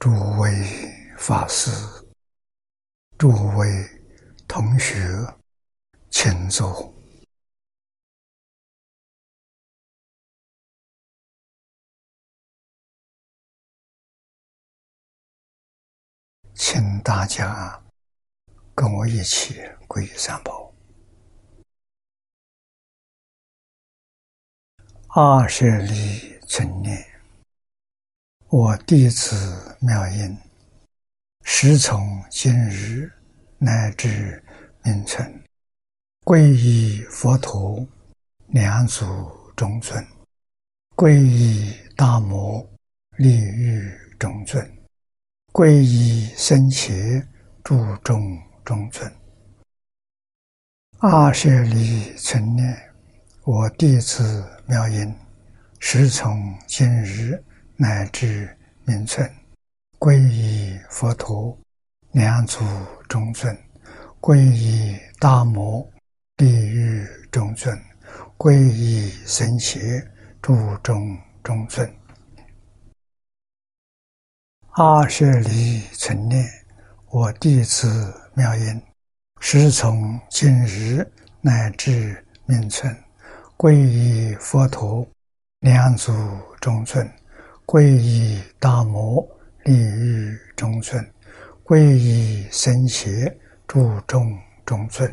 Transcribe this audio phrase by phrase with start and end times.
[0.00, 0.50] 诸位
[1.18, 1.70] 法师、
[3.18, 3.66] 诸位
[4.48, 4.98] 同学，
[6.08, 6.90] 请坐。
[16.54, 17.82] 请大家
[18.74, 19.56] 跟我一起
[19.86, 20.74] 皈依三宝。
[25.08, 27.09] 二舍利成念，
[28.52, 30.36] 我弟子妙音，
[31.44, 33.08] 时从今日
[33.58, 34.42] 乃至
[34.82, 35.44] 明存，
[36.24, 37.86] 皈依佛陀，
[38.48, 39.06] 两祖
[39.54, 40.04] 中尊；
[40.96, 42.68] 皈依大摩，
[43.18, 44.60] 利欲中尊；
[45.52, 47.24] 皈依僧伽，
[47.62, 49.08] 注中中尊。
[50.98, 52.76] 二舍利存念。
[53.44, 55.14] 我弟子妙音，
[55.78, 57.40] 时从今日
[57.82, 59.26] 乃至名存，
[59.98, 61.58] 皈依佛陀，
[62.12, 62.62] 两祖
[63.08, 63.56] 中尊；
[64.20, 65.90] 皈依大摩，
[66.36, 67.74] 地狱中尊；
[68.36, 69.80] 皈依僧伽，
[70.42, 71.90] 诸中中尊。
[74.72, 76.46] 阿舍离存念，
[77.06, 78.82] 我弟子妙音，
[79.40, 82.94] 时从今日乃至名存。
[83.56, 85.08] 皈依佛陀，
[85.60, 86.12] 两祖
[86.60, 87.06] 中尊；
[87.72, 89.22] 皈依大摩，
[89.62, 91.00] 利欲中尊；
[91.62, 93.32] 皈依僧伽，
[93.68, 94.36] 诸众
[94.66, 95.08] 中尊。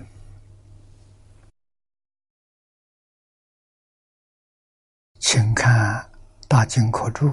[5.19, 6.01] 请看
[6.47, 7.27] 《大经科注》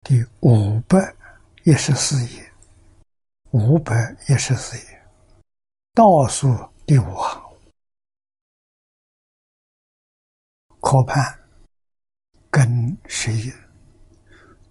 [0.00, 1.14] 第五百
[1.62, 2.52] 一十四页，
[3.52, 3.94] 五百
[4.28, 5.06] 一十四页
[5.94, 6.48] 倒数
[6.84, 7.40] 第五行。
[10.80, 11.38] 可判
[12.50, 13.52] 跟谁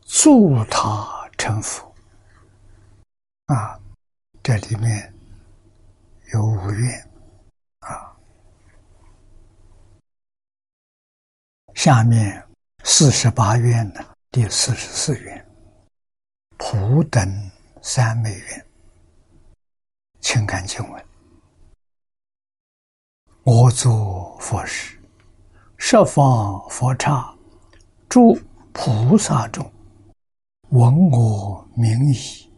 [0.07, 1.93] 助他成佛
[3.47, 3.77] 啊？
[4.41, 5.13] 这里面
[6.33, 7.09] 有五愿
[7.79, 8.15] 啊。
[11.75, 12.41] 下面
[12.83, 15.45] 四十八愿呢，第四十四愿
[16.57, 17.51] 普等
[17.81, 18.65] 三昧愿，
[20.21, 21.05] 请看经文：
[23.43, 24.97] 我作佛事。
[25.77, 27.35] 十方佛刹，
[28.09, 28.35] 诸
[28.73, 29.71] 菩萨众，
[30.69, 32.51] 闻我名已，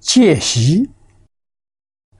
[0.00, 0.90] 戒习，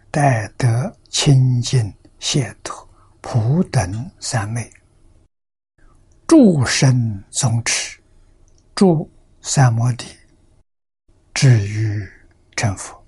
[0.09, 2.89] 待得清净解脱，
[3.21, 4.73] 普等三昧，
[6.29, 8.01] 诸身宗持，
[8.73, 10.07] 诸三摩地，
[11.35, 12.09] 至于
[12.55, 13.05] 成佛。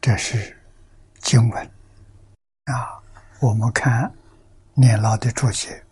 [0.00, 0.56] 这是
[1.20, 1.70] 经文。
[2.66, 3.02] 啊，
[3.40, 4.12] 我们看
[4.74, 5.84] 年老的注解，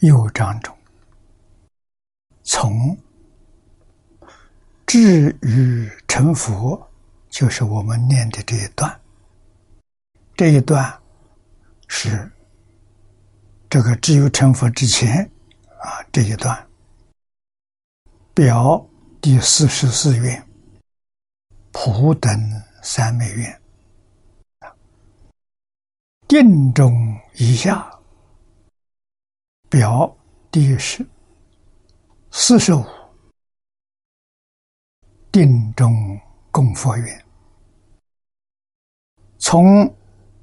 [0.00, 0.76] 右章中，
[2.44, 2.96] 从
[4.86, 6.88] 至于成佛，
[7.28, 9.00] 就是我们念的这一段。
[10.36, 10.96] 这一段
[11.88, 12.30] 是
[13.68, 15.28] 这个只有成佛之前
[15.80, 16.64] 啊，这一段。
[18.32, 18.88] 表
[19.20, 20.46] 第四十四愿，
[21.72, 22.30] 普等
[22.84, 23.60] 三昧愿，
[26.28, 27.97] 定中以下，
[29.68, 30.16] 表
[30.50, 31.06] 第十
[32.30, 32.84] 四十五，
[35.30, 36.18] 定中
[36.50, 37.24] 供佛愿，
[39.38, 39.94] 从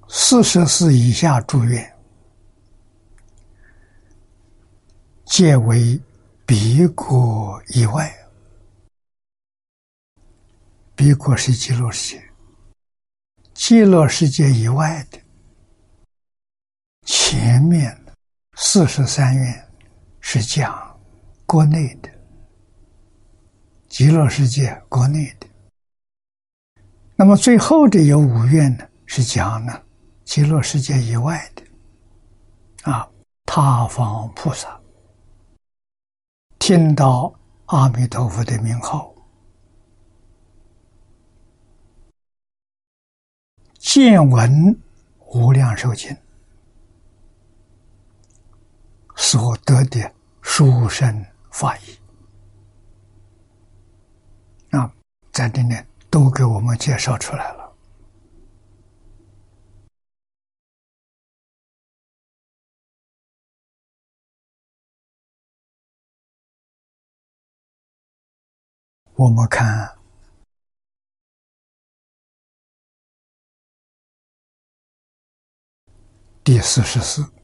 [0.07, 1.97] 四十四以下住院，
[5.25, 6.01] 皆为。
[6.47, 8.15] 彼国以外，
[10.95, 12.29] 彼国是极乐世界，
[13.55, 15.19] 极乐世界以外的
[17.01, 17.99] 前面
[18.55, 19.67] 四十三愿
[20.21, 20.97] 是讲
[21.45, 22.09] 国内的
[23.87, 25.47] 极乐世界国内的，
[27.15, 29.81] 那么最后的有五愿呢，是讲呢
[30.23, 33.07] 极乐世界以外的啊，
[33.45, 34.79] 他方菩萨。
[36.57, 37.31] 听到
[37.65, 39.13] 阿弥陀佛的名号，
[43.77, 44.77] 见闻
[45.27, 46.15] 无量寿经
[49.15, 51.99] 所得的书生法义，
[54.69, 54.91] 那，
[55.31, 57.65] 在里面都给我们介绍出来了。
[69.15, 69.97] 我们看
[76.43, 77.34] 第四十四。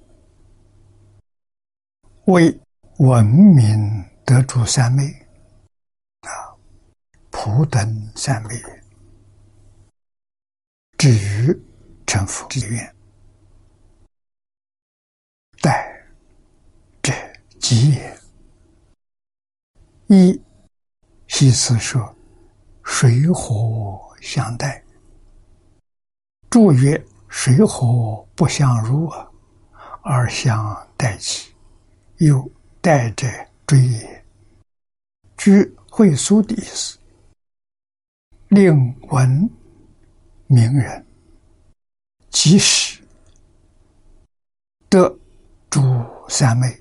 [2.25, 2.59] 为
[3.00, 5.03] 文明得主三昧
[6.21, 6.53] 啊，
[7.31, 8.56] 普等三昧，
[10.97, 11.59] 至于
[12.06, 12.95] 成佛之愿，
[15.62, 15.91] 待
[17.01, 17.12] 者
[17.59, 18.19] 吉也。
[20.07, 20.41] 一
[21.27, 22.15] 西辞说
[22.83, 24.83] ：“水火相待。”
[26.51, 29.27] 注曰：“水火不相入啊，
[30.03, 31.50] 而相待起，
[32.25, 32.51] 又
[32.81, 33.27] 待者
[33.65, 34.23] 追也。”
[35.38, 37.00] 据会书的意思，
[38.50, 39.50] 令闻
[40.45, 41.06] 名人
[42.29, 43.01] 即使
[44.88, 45.18] 得
[45.69, 45.81] 诸
[46.29, 46.79] 三昧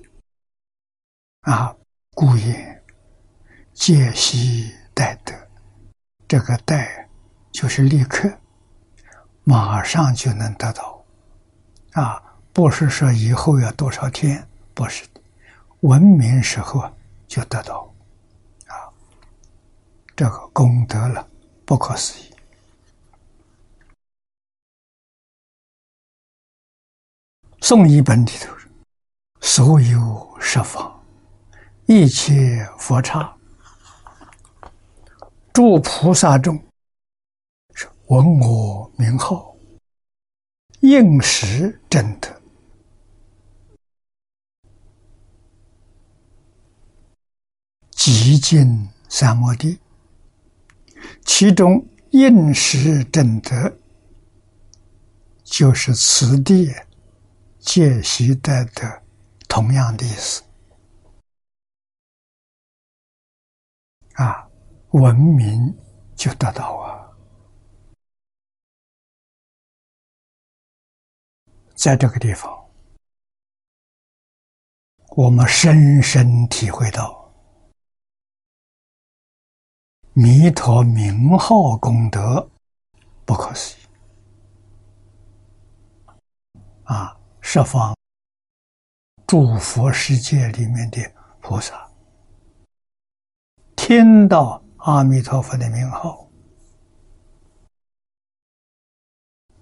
[1.41, 1.75] 啊，
[2.13, 2.83] 故也。
[3.73, 5.33] 戒息待得，
[6.27, 7.09] 这个待
[7.51, 8.31] 就是立刻，
[9.43, 11.03] 马上就能得到，
[11.93, 12.21] 啊，
[12.53, 15.03] 不是说以后要多少天，不是，
[15.81, 16.81] 文明时候
[17.27, 17.91] 就得到，
[18.67, 18.89] 啊，
[20.15, 21.27] 这个功德了，
[21.65, 22.31] 不可思议。
[27.61, 28.55] 宋译本里头，
[29.39, 31.03] 所有十方
[31.85, 33.35] 一切佛刹。
[35.53, 36.57] 诸菩萨众，
[37.73, 39.55] 是闻我名号，
[40.79, 42.40] 应时正德，
[48.03, 49.79] 极尽三摩地。
[51.23, 53.77] 其中应时正德，
[55.43, 56.73] 就是此地
[57.59, 59.03] 戒习得的
[59.47, 60.41] 同样的意思
[64.13, 64.49] 啊。
[64.93, 65.77] 文明
[66.15, 67.05] 就得到啊，
[71.75, 72.51] 在这个地方，
[75.09, 77.20] 我们深深体会到
[80.13, 82.49] 弥陀名号功德
[83.25, 83.85] 不可思议
[86.83, 87.17] 啊！
[87.39, 87.95] 十方
[89.25, 90.99] 诸佛世界里面的
[91.39, 91.89] 菩萨
[93.75, 94.61] 听到。
[94.83, 96.27] 阿弥陀佛的名号，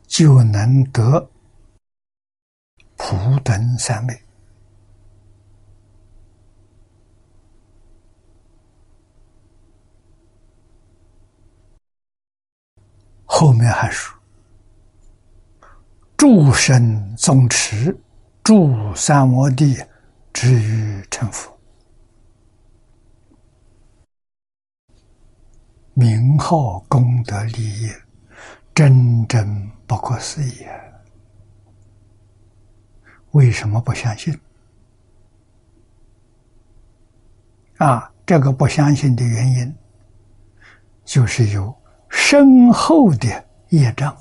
[0.07, 1.29] 就能得
[2.95, 4.17] 普等三昧。
[13.31, 14.17] 后面还说：
[16.17, 17.95] 诸神宗持，
[18.43, 19.77] 诸三摩地，
[20.33, 21.55] 至于成佛。
[25.93, 27.91] 名号功德利益，
[28.73, 30.73] 真真不可思议啊！
[33.31, 34.37] 为什么不相信？
[37.77, 39.75] 啊，这个不相信的原因，
[41.05, 41.73] 就是有
[42.09, 44.17] 深厚的业障。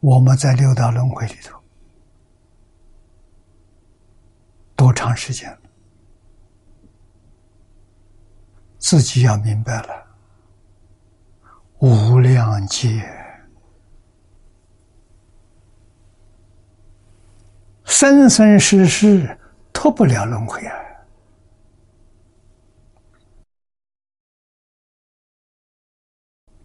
[0.00, 1.58] 我们在六道轮回里头
[4.76, 5.58] 多长时间了？
[8.78, 10.06] 自己要明白了，
[11.78, 13.02] 无量劫
[17.84, 19.36] 生生世世
[19.72, 20.85] 脱不了轮回啊！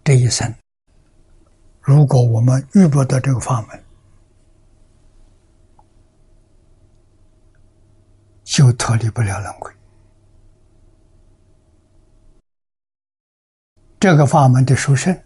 [0.04, 0.54] 这一生，
[1.80, 3.84] 如果我们遇不到这个法门，
[8.42, 9.72] 就脱离不了轮回。
[14.00, 15.16] 这个法门的殊胜，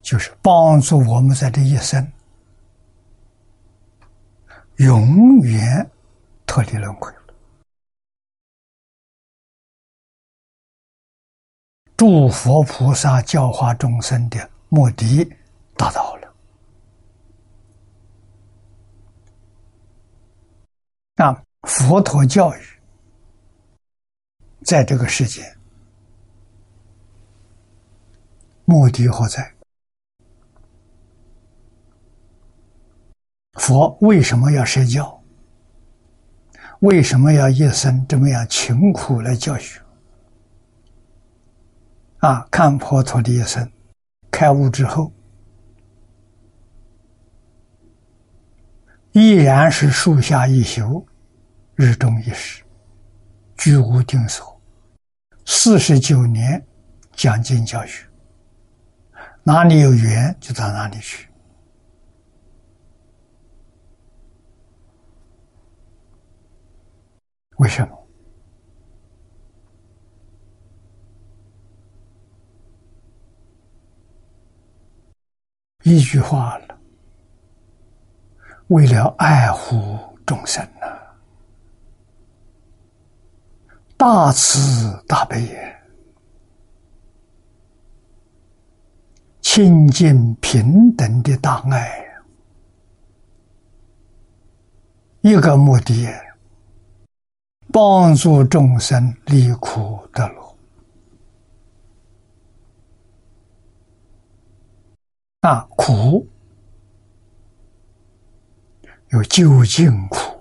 [0.00, 2.10] 就是帮助我们在这一生
[4.76, 5.90] 永远
[6.46, 7.12] 脱离轮回
[12.06, 15.24] 诸佛菩萨教化众生的目的
[15.74, 16.34] 达到了。
[21.16, 22.60] 那佛陀教育
[24.62, 25.42] 在这个世界。
[28.66, 29.54] 目的何在？
[33.54, 35.22] 佛为什么要设教？
[36.80, 39.80] 为什么要一生这么样勤苦来教学？
[42.24, 43.70] 啊，看佛陀的一生，
[44.30, 45.12] 开悟之后，
[49.12, 51.06] 依然是树下一宿，
[51.74, 52.64] 日中一时，
[53.58, 54.58] 居无定所，
[55.44, 56.66] 四十九年
[57.12, 58.08] 讲经教学。
[59.42, 61.28] 哪里有缘就到哪里去。
[67.58, 68.03] 为什么？
[75.84, 76.78] 一句话了，
[78.68, 80.86] 为了爱护众生呐，
[83.96, 85.82] 大慈大悲也，
[89.42, 92.06] 亲近平等的大爱，
[95.20, 96.08] 一个目的，
[97.70, 100.43] 帮助众生离苦得乐。
[105.44, 106.26] 啊，苦
[109.10, 110.40] 有究竟苦，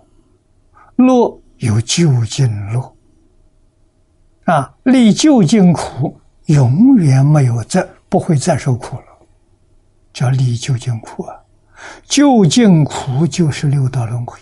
[0.95, 2.95] 乐有究竟乐。
[4.45, 9.03] 啊，离究竟苦，永远没有再不会再受苦了，
[10.13, 11.36] 叫离究竟苦啊。
[12.05, 14.39] 究竟苦就是六道轮回，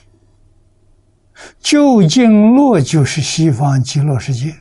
[1.57, 4.55] 究竟乐就是西方极乐世界。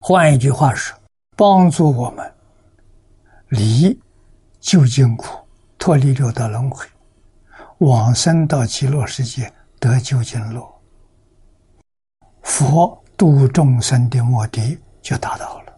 [0.00, 0.98] 换一句话说，
[1.36, 2.31] 帮助我们。
[3.52, 4.00] 离
[4.60, 5.36] 究竟苦，
[5.76, 6.86] 脱离六道轮回，
[7.80, 10.66] 往生到极乐世界得究竟乐，
[12.40, 15.72] 佛度众生的目的就达到了。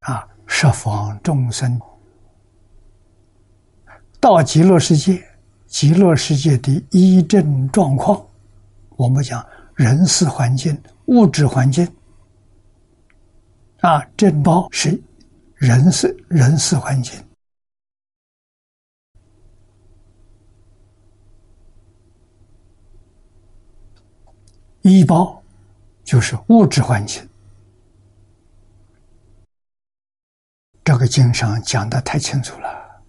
[0.00, 1.80] 啊，十方众生
[4.20, 5.26] 到极乐世界，
[5.66, 8.22] 极乐世界的一正状况，
[8.96, 9.42] 我们讲
[9.76, 11.90] 人事环境、物质环境，
[13.80, 15.02] 啊，正报是。
[15.64, 17.18] 人事人事环境，
[24.82, 25.42] 医包
[26.04, 27.26] 就是物质环境。
[30.84, 33.02] 这个经上讲的太清楚了，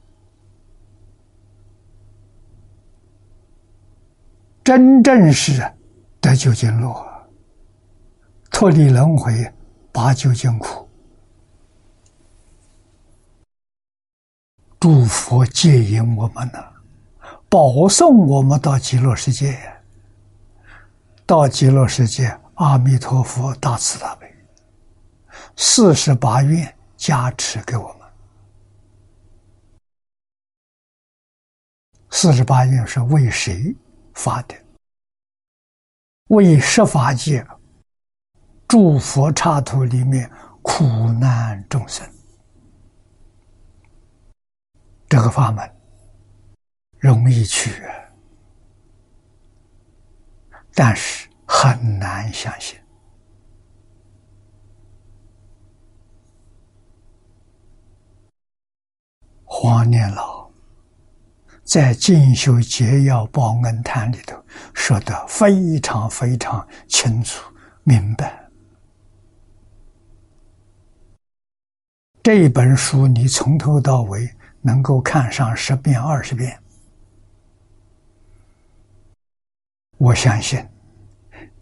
[4.63, 5.61] 真正是
[6.21, 7.27] 得究竟乐，
[8.49, 9.53] 脱离轮回，
[9.91, 10.84] 拔究竟苦。
[14.85, 16.63] 诸佛接引我们呢，
[17.49, 19.57] 保送我们到极乐世界。
[21.25, 24.31] 到极乐世界，阿弥陀佛大慈大悲，
[25.55, 28.07] 四十八愿加持给我们。
[32.11, 33.75] 四十八愿是为谁
[34.13, 34.53] 发的？
[36.27, 37.43] 为十法界
[38.67, 40.29] 诸佛刹土里面
[40.61, 42.07] 苦难众生。
[45.07, 45.69] 这个法门
[46.97, 47.71] 容易去，
[50.73, 52.77] 但是很难相信。
[59.43, 60.49] 黄念老
[61.63, 64.43] 在《进修节要报恩谈》里头
[64.73, 68.49] 说的非常非常清楚明白。
[72.21, 74.27] 这本书，你从头到尾。
[74.65, 76.59] 能够看上十遍、二十遍，
[79.99, 80.67] 我相信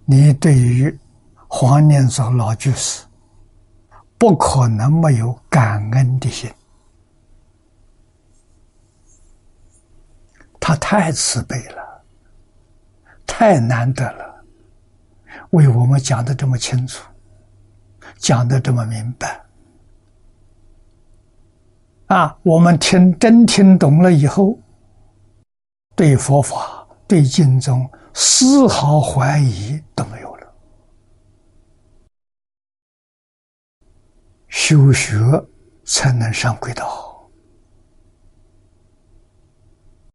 [0.05, 0.97] 你对于
[1.49, 3.03] 黄念祖老居士
[4.17, 6.49] 不可能没有感恩的心。
[10.61, 12.01] 他太慈悲了，
[13.27, 14.45] 太难得了，
[15.49, 17.03] 为我们讲的这么清楚，
[18.15, 19.42] 讲的这么明白。
[22.13, 24.55] 啊，我们听真听懂了以后，
[25.95, 30.47] 对佛法、对经宗丝毫怀疑都没有了。
[34.47, 35.17] 修学
[35.85, 37.27] 才能上轨道。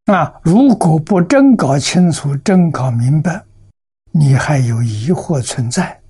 [0.04, 3.44] 啊，如果不真搞清楚、真搞明白，
[4.12, 6.00] 你还有疑惑存在，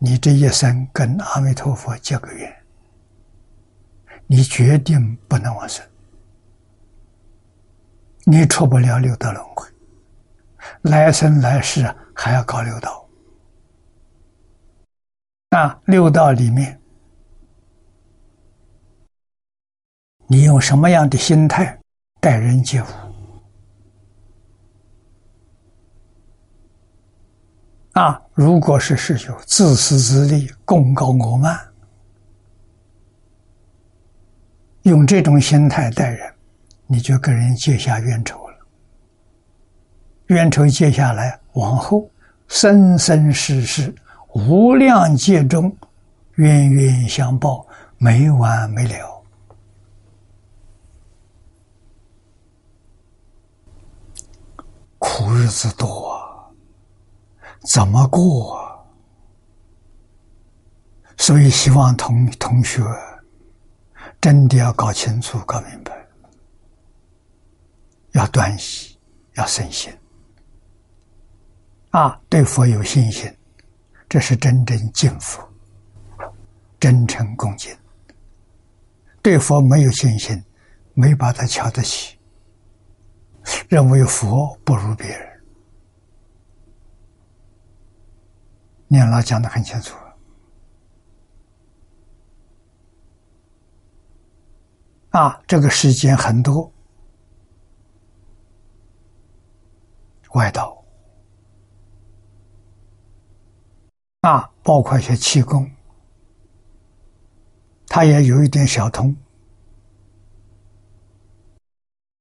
[0.00, 2.52] 你这一生跟阿弥陀佛结个缘。
[4.30, 5.82] 你决定不能往生，
[8.24, 9.66] 你出不了六道轮回，
[10.82, 11.82] 来生来世
[12.14, 13.08] 还要搞六道。
[15.48, 16.78] 那六道里面，
[20.26, 21.80] 你用什么样的心态
[22.20, 22.86] 待人接物？
[27.92, 31.67] 啊，如果是是有自私自利、功高我慢。
[34.88, 36.34] 用这种心态待人，
[36.86, 38.54] 你就跟人结下冤仇了。
[40.28, 42.10] 冤仇结下来，往后
[42.48, 43.94] 生生世世
[44.34, 45.74] 无量劫中，
[46.36, 47.66] 冤冤相报，
[47.98, 49.22] 没完没了。
[54.98, 56.20] 苦日子多，
[57.64, 58.58] 怎么过？
[61.16, 62.80] 所以希望同同学
[64.20, 66.06] 真的要搞清楚、搞明白，
[68.12, 68.98] 要断疑，
[69.34, 69.92] 要生心
[71.90, 72.20] 啊！
[72.28, 73.32] 对佛有信心，
[74.08, 75.40] 这是真正敬佛、
[76.80, 77.74] 真诚恭敬；
[79.22, 80.44] 对佛没有信心，
[80.94, 82.18] 没把他瞧得起。
[83.68, 85.40] 认为佛不如别人，
[88.88, 89.96] 念老讲的很清楚
[95.18, 95.42] 啊！
[95.48, 96.72] 这个世间很多
[100.34, 100.80] 外道
[104.20, 105.68] 啊，包括一些气功，
[107.88, 109.16] 他也有一点小通，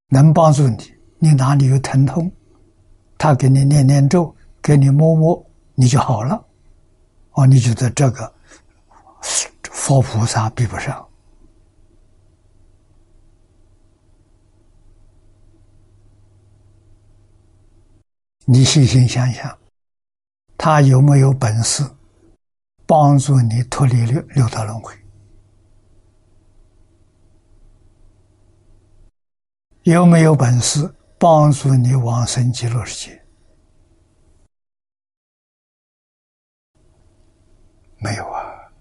[0.08, 0.98] 能帮助你。
[1.20, 2.32] 你哪里有疼痛，
[3.16, 6.44] 他给你念念咒，给你摸摸，你就好了。
[7.34, 8.34] 哦，你觉得这个
[9.64, 11.07] 佛菩萨比不上？
[18.50, 19.58] 你细心想想，
[20.58, 21.84] 他有没有本事
[22.86, 24.94] 帮助你脱离六六道轮回？
[29.84, 30.90] 有没有本事？
[31.20, 33.22] 帮助你往生极乐世界，
[37.98, 38.72] 没有啊！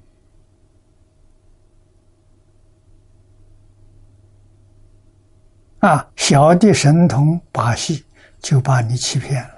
[5.81, 8.05] 啊，小的神通把戏
[8.39, 9.56] 就把你欺骗了，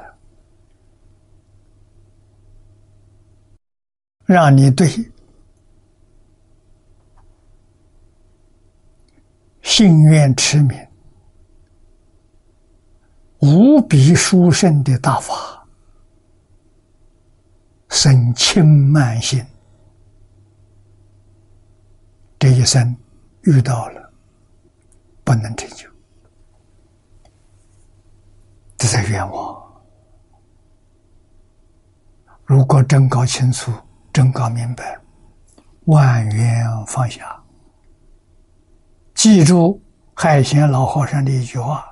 [4.29, 4.87] 让你对
[9.63, 10.77] 心愿痴迷。
[13.39, 15.67] 无比殊胜的大法，
[17.89, 19.43] 生轻慢心，
[22.39, 22.95] 这一生
[23.45, 24.13] 遇到了，
[25.25, 25.89] 不能成就，
[28.77, 29.83] 这在冤枉。
[32.45, 33.73] 如果真搞清楚，
[34.13, 34.99] 真搞明白，
[35.85, 37.41] 万缘放下，
[39.15, 39.81] 记住
[40.15, 41.85] 海贤老和尚的一句话。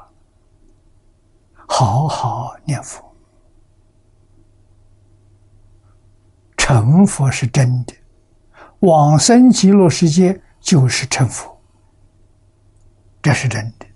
[1.69, 3.05] 好好念佛，
[6.57, 7.95] 成佛是真的，
[8.81, 11.61] 往生极乐世界就是成佛，
[13.21, 13.87] 这是真的，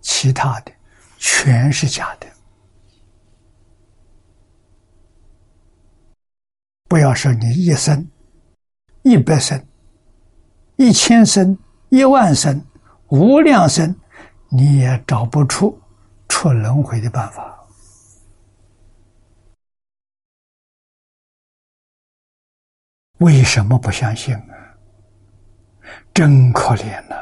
[0.00, 0.72] 其他的
[1.16, 2.26] 全是假的。
[6.88, 8.08] 不要说你一生、
[9.02, 9.64] 一百生、
[10.76, 12.64] 一千生、一万生、
[13.08, 13.94] 无量生，
[14.48, 15.80] 你也找不出。
[16.26, 17.64] 出轮回的办法，
[23.18, 24.74] 为什么不相信啊？
[26.12, 27.14] 真可怜呐！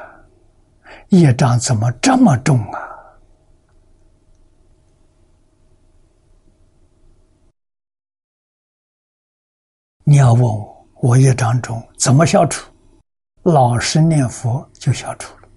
[1.08, 2.80] 业障怎么这么重啊？
[10.04, 12.70] 你要问我，我业障重怎么消除？
[13.42, 15.48] 老实念佛就消除了。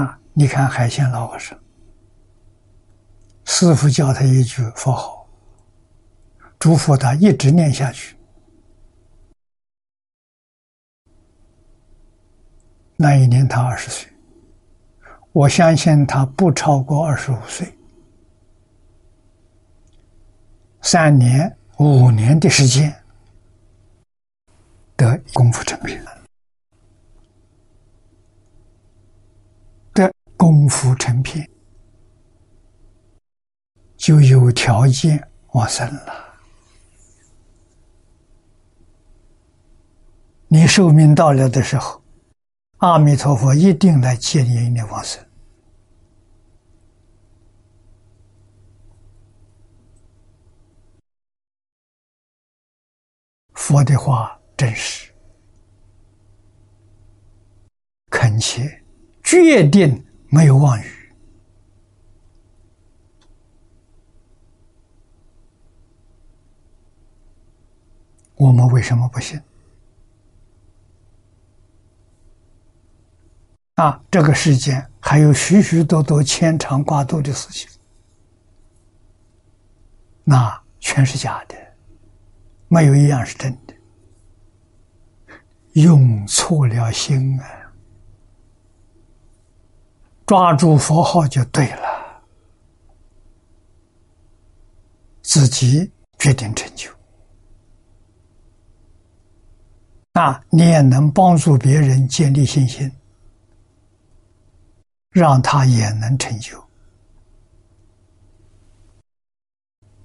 [0.00, 0.18] 啊！
[0.32, 1.58] 你看海鲜老和尚，
[3.44, 5.28] 师傅教他一句佛号，
[6.58, 8.16] 嘱咐他一直念下去。
[12.96, 14.10] 那一年他二十岁，
[15.32, 17.73] 我相信他不超过二十五岁，
[20.84, 22.94] 三年、五年的时间
[24.96, 26.00] 的功夫成片。
[30.36, 31.48] 功夫成片，
[33.96, 36.34] 就有条件往生了。
[40.48, 42.02] 你寿命到了的时候，
[42.78, 45.24] 阿弥陀佛一定来接引你往生。
[53.64, 55.10] 佛的话真实，
[58.10, 58.84] 恳切，
[59.22, 60.04] 决定。
[60.28, 61.14] 没有妄语，
[68.34, 69.40] 我们为什么不信？
[73.76, 77.70] 啊，这个世间还有许许多多牵肠挂肚的事情，
[80.24, 81.63] 那全是假的，
[82.68, 83.74] 没有一样是真的。
[85.74, 87.46] 用错了心啊！
[90.26, 92.22] 抓住佛号就对了，
[95.20, 96.90] 自己决定成就。
[100.14, 102.90] 那你也能帮助别人建立信心，
[105.10, 106.64] 让他也能成就，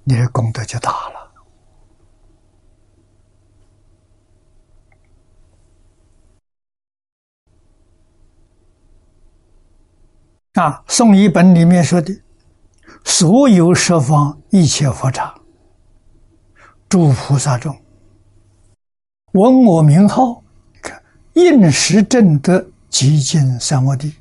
[0.02, 1.19] 你的功德就大了。
[10.54, 12.12] 啊，《宋译本》里面说的，
[13.04, 15.32] 所有十方一切佛刹，
[16.88, 17.80] 诸菩萨众。
[19.32, 20.42] 闻我名号，
[20.82, 21.00] 看
[21.34, 24.12] 应时正得极尽三摩地，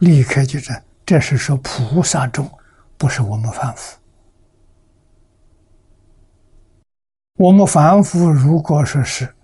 [0.00, 0.74] 立刻就这，
[1.06, 2.46] 这是说菩萨众，
[2.98, 3.98] 不是我们凡夫。
[7.36, 9.34] 我们凡夫如果说是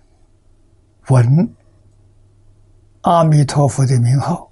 [1.09, 1.53] 闻
[3.01, 4.49] 阿弥陀佛的名号。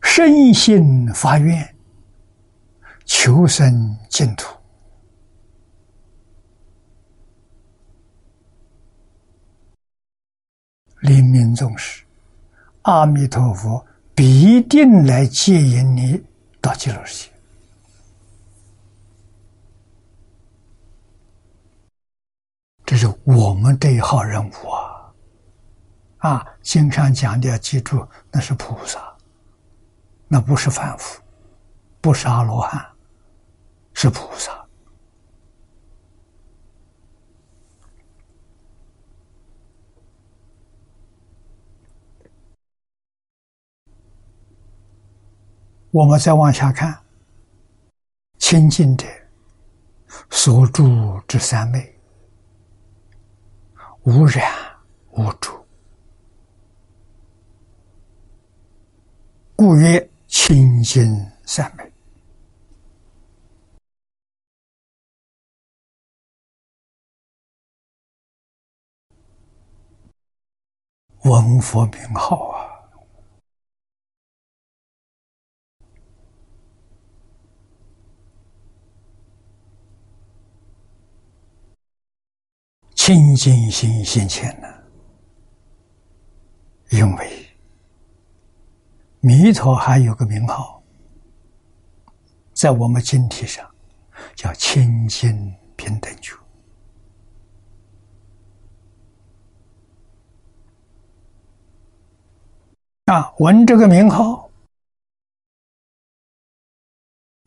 [0.00, 1.76] 身心发愿，
[3.04, 4.56] 求生净土，
[11.00, 12.04] 临命终时，
[12.82, 16.24] 阿弥陀佛必定来接引你
[16.60, 17.35] 到极乐世界。
[22.96, 25.12] 这是我们这一号人物啊！
[26.30, 28.98] 啊，经常讲的要记住，那是菩萨。
[30.26, 31.20] 那不是凡夫，
[32.00, 32.82] 不是阿罗汉，
[33.92, 34.66] 是菩萨。
[45.90, 46.98] 我们再往下看，
[48.38, 49.06] 清净者
[50.30, 51.94] 所住之三昧，
[54.06, 54.50] 无染
[55.10, 55.50] 无著，
[59.56, 60.08] 故曰。
[60.28, 61.02] 清净
[61.44, 61.92] 三昧，
[71.24, 72.65] 闻佛名号啊！
[83.06, 84.66] 清净心现前呢，
[86.90, 87.46] 因为。
[89.20, 90.82] 弥陀还有个名号，
[92.52, 93.64] 在我们经体上
[94.34, 96.34] 叫清净平等觉。
[103.04, 104.50] 啊，闻这个名号，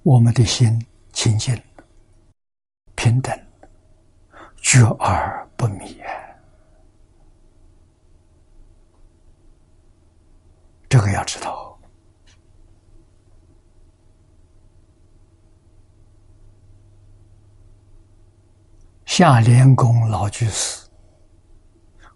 [0.04, 1.62] 我们的心清净、
[2.96, 3.38] 平等、
[4.56, 6.02] 觉而不迷。
[10.88, 11.78] 这个要知道。
[19.06, 20.88] 夏莲公老居士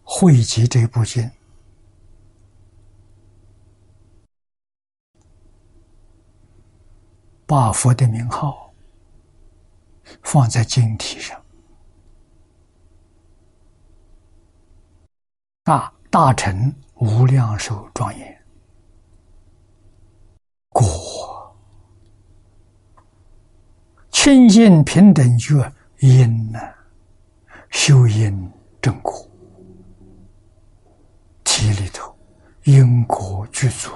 [0.04, 1.30] 汇集这部经，
[7.46, 8.74] 把佛的名号
[10.22, 11.43] 放在经体上，
[15.64, 18.44] 啊大臣无量寿庄严，
[20.70, 21.56] 果
[24.12, 25.54] 清净平等觉
[26.00, 26.60] 因呢？
[27.70, 29.28] 修因正果，
[31.44, 32.16] 题里头
[32.66, 33.90] 因果具足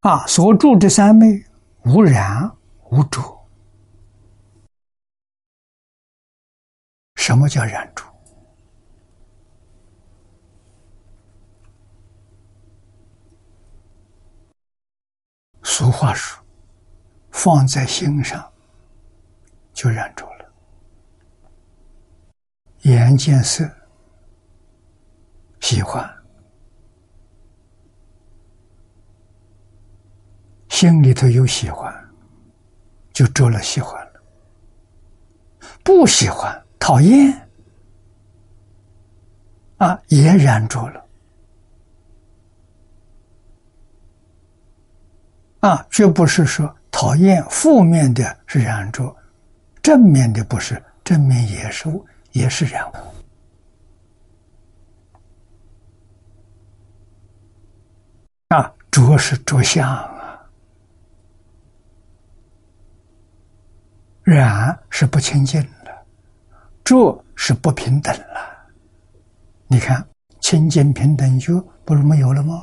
[0.00, 0.24] 啊！
[0.26, 1.44] 所住的三昧
[1.90, 2.54] 无染
[2.90, 3.48] 无着，
[7.14, 8.04] 什么叫染着？
[15.62, 16.44] 俗话说
[17.32, 18.52] ：“放在心上，
[19.72, 20.52] 就染着了。
[22.82, 23.66] 眼见色，
[25.60, 26.04] 喜欢；
[30.78, 31.92] 心里头有喜欢，
[33.12, 34.22] 就着了喜欢了。
[35.82, 37.48] 不喜欢、讨厌，
[39.78, 41.04] 啊，也染着了。”
[45.66, 49.12] 啊，绝不是说讨厌负面的是染着，
[49.82, 51.90] 正面的不是，正面也是
[52.30, 52.88] 也是染
[58.50, 60.14] 啊，着是着相啊，
[64.30, 66.06] 染是不清净了，
[66.84, 68.68] 着是不平等了。
[69.68, 70.06] 你看，
[70.40, 72.62] 清净平等就不是没有了吗？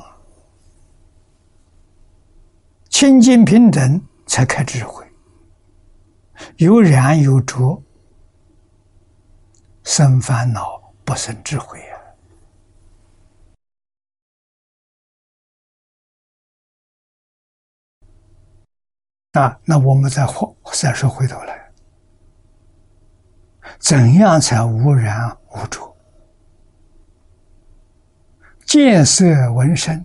[2.88, 5.04] 清净平等才开智慧，
[6.58, 7.82] 有染有浊，
[9.82, 11.95] 生烦恼不生智慧啊！
[19.36, 21.70] 啊，那我们再回再说回头来，
[23.78, 25.94] 怎样才无染无著？
[28.64, 30.04] 见色闻声。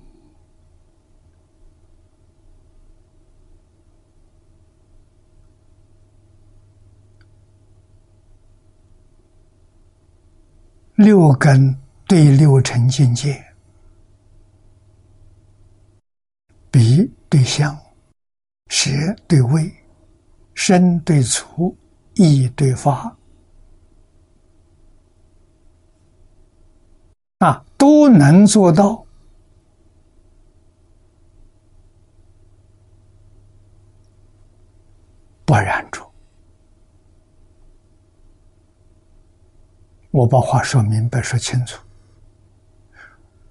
[10.96, 13.44] 六根对六尘境界，
[16.70, 17.76] 鼻对香，
[18.74, 18.90] 舌
[19.28, 19.70] 对味，
[20.54, 21.76] 身对足，
[22.14, 23.14] 意对法，
[27.40, 29.06] 啊，都能做到，
[35.44, 36.10] 不染着。
[40.12, 41.84] 我把话说明白、说清楚。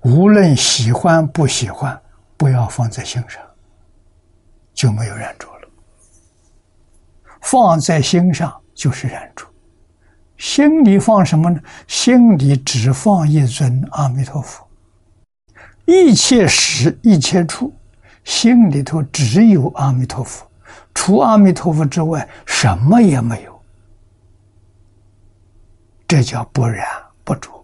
[0.01, 2.03] 无论喜欢不喜欢，
[2.39, 3.50] 不要放在心上，
[4.81, 5.69] 就没有染着了。
[7.43, 9.45] 放在心上就是染着。
[10.39, 11.61] 心里放什么呢？
[11.87, 14.67] 心里只放一尊阿弥陀佛。
[15.85, 17.71] 一切时、一切处，
[18.25, 20.51] 心里头只有阿弥陀佛，
[20.95, 23.61] 除阿弥陀佛之外，什么也没有。
[26.09, 26.87] 这叫不染
[27.23, 27.63] 不着。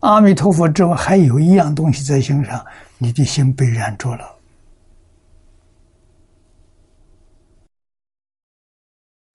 [0.00, 4.37] 阿弥陀佛之外，还有一样东西在心上，你的心被染着了，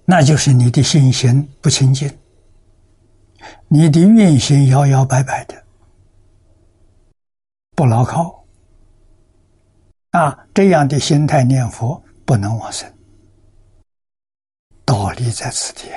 [0.06, 2.12] 那就是你的心行不清净，
[3.68, 5.63] 你的愿心摇摇摆摆的，
[7.76, 8.44] 不牢靠。
[10.12, 12.94] 啊，这样的心态念佛不能往生，
[14.86, 15.89] 道理在此地。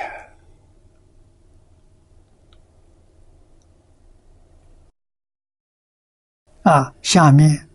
[6.63, 7.66] 啊，下面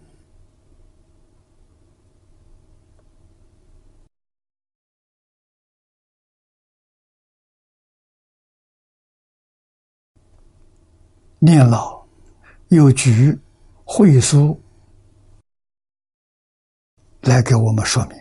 [11.44, 12.07] 念老
[12.68, 13.37] 又举
[13.85, 14.62] 会书
[17.22, 18.16] 来给我们说明：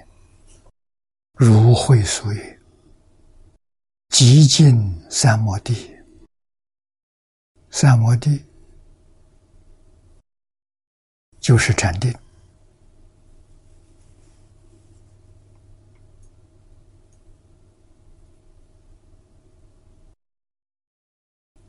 [1.33, 2.59] 如会书也，
[4.09, 5.95] 极尽三摩地，
[7.69, 8.43] 三摩地。
[11.39, 12.15] 就是禅定，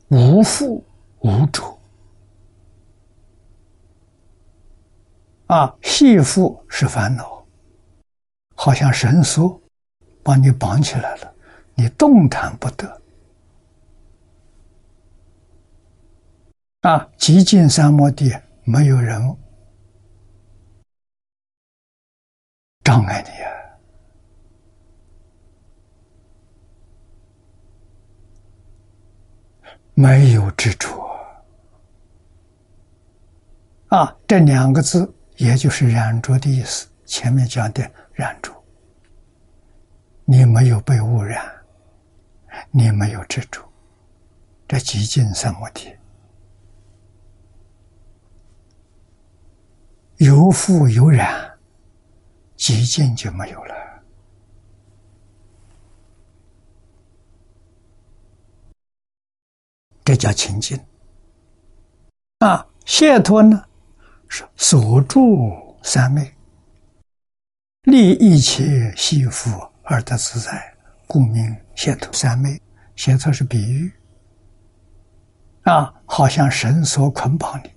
[0.09, 0.85] 无负
[1.23, 1.63] 无主
[5.47, 7.45] 啊，系缚是烦恼，
[8.55, 9.61] 好像绳索
[10.21, 11.33] 把你绑起来了，
[11.75, 13.01] 你动弹不得
[16.81, 17.09] 啊！
[17.17, 18.33] 极尽三摩地，
[18.65, 19.37] 没有人。
[22.83, 23.47] 障碍你啊！
[29.93, 30.89] 没有执着
[33.93, 34.17] 啊！
[34.27, 36.87] 这两个字，也就是染着的意思。
[37.05, 38.51] 前面讲的染着，
[40.25, 41.45] 你没有被污染，
[42.71, 43.61] 你没有执着，
[44.67, 45.95] 这极尽三摩地，
[50.17, 51.51] 有富有染。
[52.55, 53.75] 极尽就没有了，
[60.03, 60.79] 这叫清净。
[62.39, 63.65] 啊，解脱呢，
[64.35, 66.33] 是锁住三昧，
[67.83, 70.73] 利一切系缚而得自在，
[71.05, 72.11] 故名解脱。
[72.13, 72.59] 三昧，
[72.95, 73.91] 解脱是比喻，
[75.65, 77.71] 啊，好像绳索捆绑你，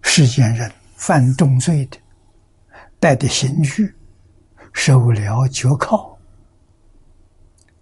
[0.00, 1.98] 世间人犯重罪的。
[2.98, 3.94] 带的刑具、
[4.72, 6.16] 手镣脚铐，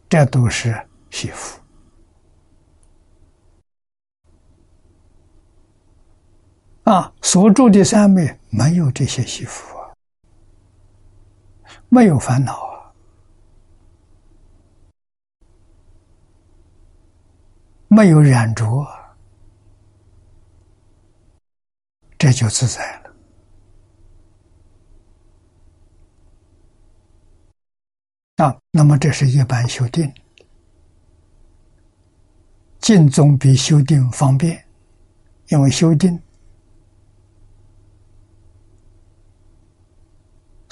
[0.08, 0.76] 这都是
[1.10, 1.60] 媳妇。
[6.84, 9.88] 啊，所住的三昧没有这些习福啊，
[11.88, 12.92] 没有烦恼啊，
[17.88, 18.86] 没有染着，
[22.18, 23.14] 这就自在了。
[28.44, 30.12] 啊，那么这是一般修定，
[32.78, 34.62] 静总比修定方便，
[35.48, 36.20] 因为修定。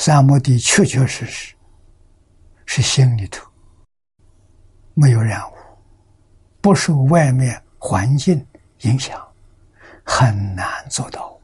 [0.05, 1.55] 三摩地确确实实
[2.67, 3.49] 是心里头
[4.95, 5.55] 没有染污，
[6.61, 8.45] 不受外面环境
[8.81, 9.25] 影响，
[10.05, 11.39] 很难做到。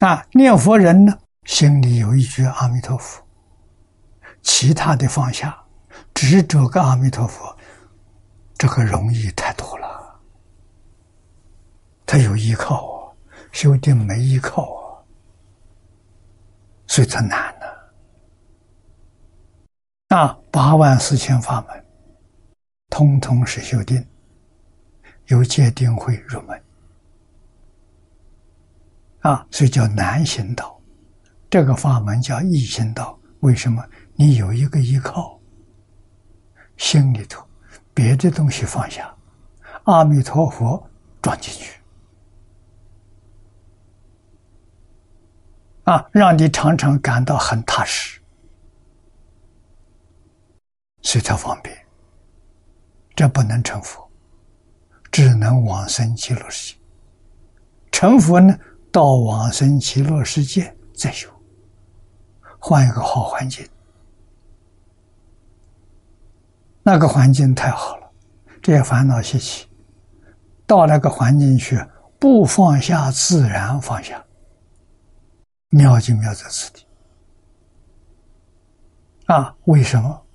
[0.00, 3.22] 那，念佛人呢，心里有一句阿弥陀佛，
[4.42, 5.56] 其他的放下，
[6.12, 7.56] 执着个阿弥陀佛，
[8.58, 10.20] 这个容易太多了。
[12.04, 13.14] 他有依靠啊，
[13.52, 14.79] 修定没依靠。
[16.90, 17.66] 所以它难呢。
[20.08, 21.86] 啊，八万四千法门，
[22.88, 24.04] 通通是修定，
[25.26, 26.60] 由戒定慧入门。
[29.20, 30.80] 啊，所以叫难行道。
[31.48, 33.84] 这个法门叫易行道，为什么？
[34.16, 35.38] 你有一个依靠，
[36.76, 37.46] 心里头
[37.94, 39.14] 别的东西放下，
[39.84, 40.90] 阿弥陀佛
[41.22, 41.79] 装进去。
[45.90, 48.20] 啊，让你常常感到很踏实，
[51.02, 51.76] 所以才方便。
[53.16, 54.08] 这不能成佛，
[55.10, 56.80] 只能往生极乐世界。
[57.90, 58.56] 成佛呢，
[58.92, 61.28] 到往生极乐世界再修，
[62.60, 63.68] 换一个好环境。
[66.84, 68.08] 那个环境太好了，
[68.62, 69.66] 这些烦恼习气，
[70.68, 71.84] 到那个环境去，
[72.20, 74.24] 不放下，自然放下。
[75.70, 76.84] 妙就妙在此地
[79.26, 79.56] 啊！
[79.64, 80.26] 为什么？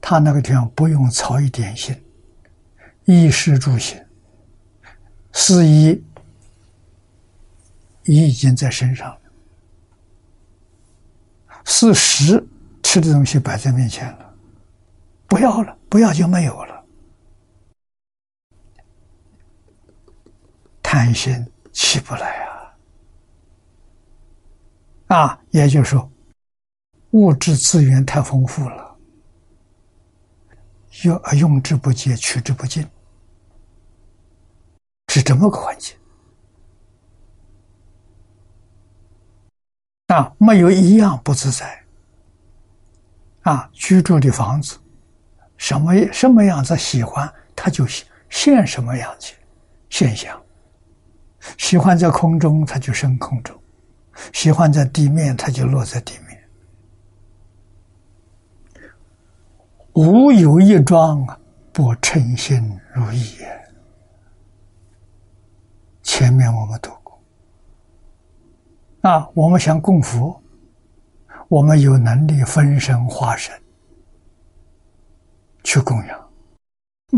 [0.00, 2.00] 他那个地方不用操一点心，
[3.04, 4.00] 衣食住行，
[5.32, 6.04] 四衣
[8.04, 9.20] 已经在身上了，
[11.64, 12.46] 四食
[12.82, 14.34] 吃的东西摆在面前了，
[15.26, 16.84] 不要了，不要就没有了，
[20.80, 22.43] 贪心起不来
[25.14, 25.38] 啊！
[25.50, 26.10] 也就是说，
[27.12, 28.96] 物质资源太丰富了，
[31.04, 32.84] 用用之不竭，取之不尽，
[35.06, 35.96] 是这么个环境。
[40.08, 41.84] 啊，没有一样不自在。
[43.42, 44.76] 啊，居住的房子，
[45.56, 47.86] 什么什么样子喜欢，他就
[48.28, 49.32] 现什么样子
[49.90, 50.42] 现象。
[51.56, 53.56] 喜欢在空中，他就升空中。
[54.32, 56.40] 喜欢在地面，它就落在地面。
[59.94, 61.24] 无有一桩，
[61.72, 63.38] 不称心如意。
[66.02, 67.20] 前面我们读过
[69.02, 70.40] 啊，我们想供佛，
[71.48, 73.52] 我们有能力分身化身
[75.62, 76.18] 去供养；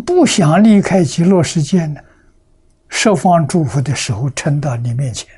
[0.05, 2.01] 不想离开极乐世界呢，
[2.89, 5.36] 十方诸佛的时候撑到你面前。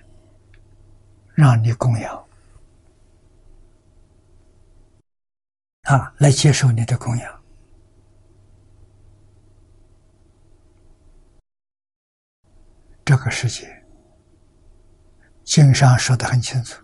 [1.39, 2.27] 让你供养
[5.83, 7.43] 啊，来接受你的供养。
[13.05, 13.85] 这个世界，
[15.45, 16.83] 经上说的很清楚，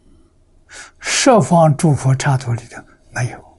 [1.00, 2.80] 十方诸佛刹土里头
[3.10, 3.58] 没有，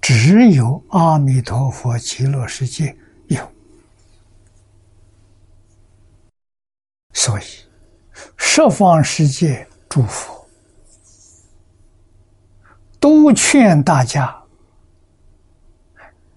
[0.00, 2.96] 只有阿弥陀佛极乐世界
[3.26, 3.52] 有，
[7.12, 7.69] 所以。
[8.36, 10.46] 十方世界诸佛
[12.98, 14.42] 都劝大家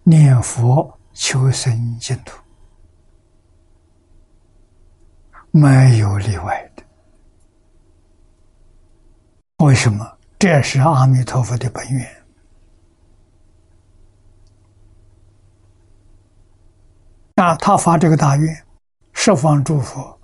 [0.04, 2.38] 念佛求生净土，
[5.52, 6.84] 没有例外的。
[9.66, 10.18] 为什么？
[10.40, 12.24] 这是阿弥陀佛的本愿
[17.36, 17.56] 啊！
[17.56, 18.66] 他发这个大愿，
[19.14, 20.20] 十方诸佛。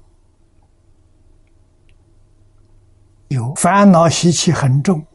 [3.30, 5.05] 有烦恼习气很重、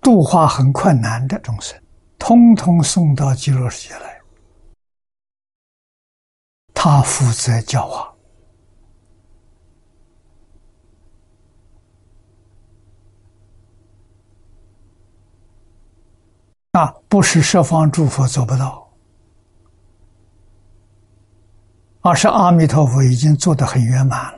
[0.00, 1.78] 度化很困难的众生，
[2.18, 4.20] 通通送到极乐世界来，
[6.72, 8.14] 他负责教化。
[16.72, 18.88] 啊，不是十方诸佛做不到，
[22.00, 24.32] 而是阿弥陀佛已经做得很圆满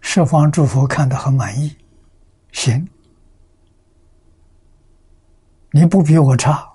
[0.00, 1.76] 十方诸佛看得很满意，
[2.52, 2.88] 行，
[5.70, 6.72] 你不比我差，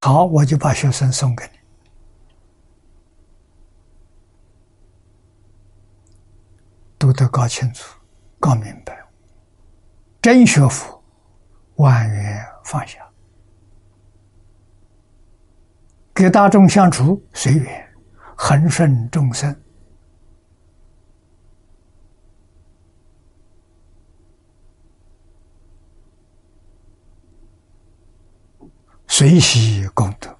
[0.00, 1.58] 好，我就把学生送给你，
[6.98, 7.98] 都得搞清楚，
[8.38, 8.98] 搞明白，
[10.22, 11.02] 真学佛，
[11.76, 13.00] 万缘放下，
[16.14, 17.84] 给大众相处随缘。
[18.40, 19.52] 恒顺众生，
[29.18, 30.38] 随喜功德。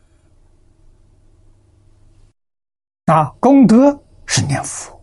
[3.07, 5.03] 啊，功德是念佛。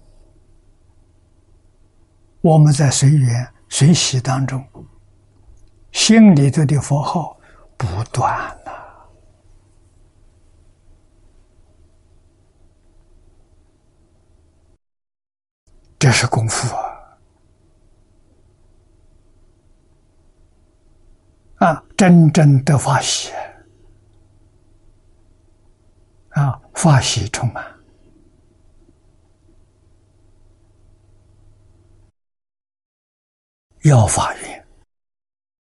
[2.39, 4.65] 我们在随缘随喜当中，
[5.91, 7.37] 心里头的佛号
[7.75, 9.11] 不断了。
[15.99, 16.73] 这是功夫
[21.57, 21.67] 啊！
[21.67, 23.33] 啊，真正的法喜
[26.35, 27.65] 啊，法喜充满，
[33.83, 34.67] 要法缘，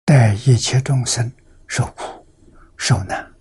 [0.05, 1.31] 待一切众生
[1.65, 2.23] 受苦
[2.77, 3.33] 受难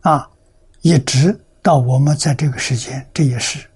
[0.00, 0.28] 啊！
[0.80, 1.32] 一直
[1.62, 3.70] 到我们在这个时间这一世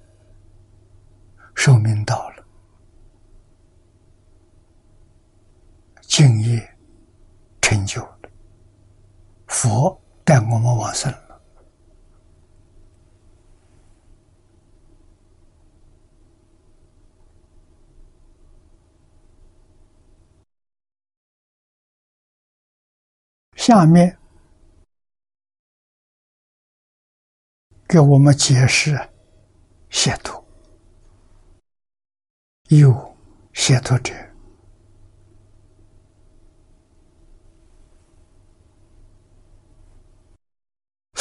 [1.54, 2.44] 寿命到了，
[6.00, 6.71] 敬业
[7.72, 8.18] 成就了，
[9.46, 11.42] 佛带我们往生了。
[23.56, 24.18] 下面。
[27.88, 28.98] 给我们解释
[29.90, 30.42] 解脱，
[32.68, 33.16] 有
[33.52, 34.14] 解脱者，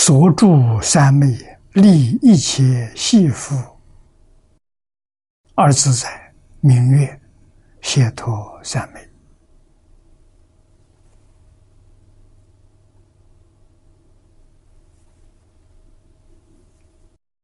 [0.03, 1.27] 所住三昧，
[1.73, 3.55] 利一切系缚
[5.53, 7.21] 而自在，明月
[7.83, 9.09] 解脱三昧。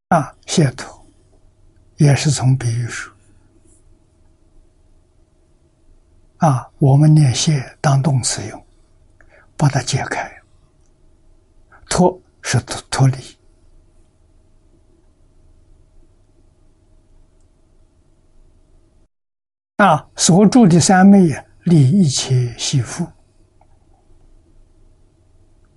[0.08, 1.06] 啊，解脱
[1.98, 3.14] 也是从比喻说。
[6.38, 8.66] 啊，我们念解当动词用，
[9.56, 10.42] 把它解开。
[11.88, 13.18] 脱是脱脱离。
[19.76, 23.06] 啊，所住的三昧呀，离一切系缚，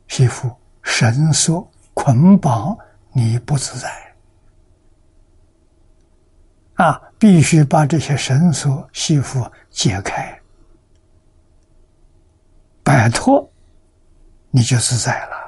[0.07, 2.79] 系缚绳索捆绑
[3.13, 3.91] 你不自在。
[6.75, 7.03] 啊！
[7.19, 10.41] 必须把这些绳索系缚解开，
[12.85, 13.53] 摆脱，
[14.51, 15.40] 你就自在了。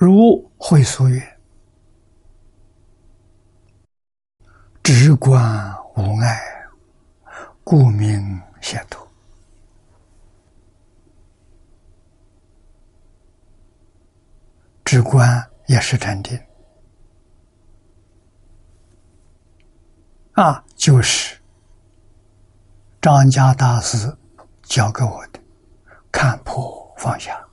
[0.00, 1.38] 如会所曰
[4.82, 6.40] ：“直观无碍，
[7.62, 9.06] 故名解脱。”
[14.82, 16.40] 直观也是禅定。
[20.32, 21.38] 啊，就是
[23.02, 24.16] 张家大师
[24.62, 25.38] 教给我的：
[26.10, 27.46] 看破放下，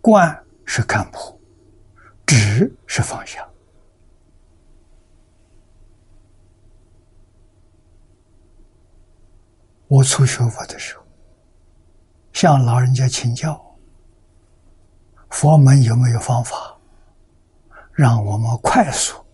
[0.00, 1.38] 观是看破，
[2.26, 3.46] 直是放下。
[9.86, 11.04] 我初学佛的时候，
[12.32, 13.60] 向老人家请教。
[15.30, 16.78] 佛门有没有方法，
[17.92, 19.24] 让我们快速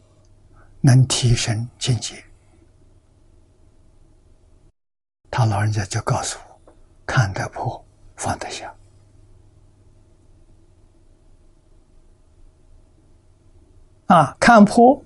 [0.80, 2.24] 能提升境界？
[5.30, 6.72] 他老人家就告诉我：
[7.06, 7.82] 看得破，
[8.16, 8.74] 放得下。
[14.10, 15.00] 啊，看破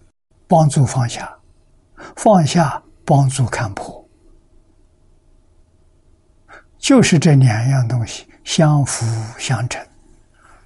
[0.49, 1.39] 帮助放下，
[2.17, 4.03] 放下帮助看破，
[6.79, 9.05] 就是这两样东西相辅
[9.39, 9.87] 相成。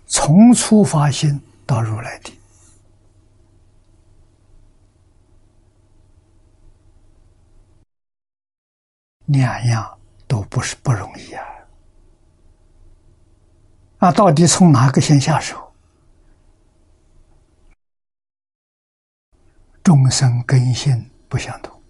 [0.06, 2.32] 从初发心到如来的
[9.26, 11.44] 两样都不是不容易啊！
[13.98, 15.67] 啊，到底从哪个先下手？
[19.88, 21.82] 众生根性不相同。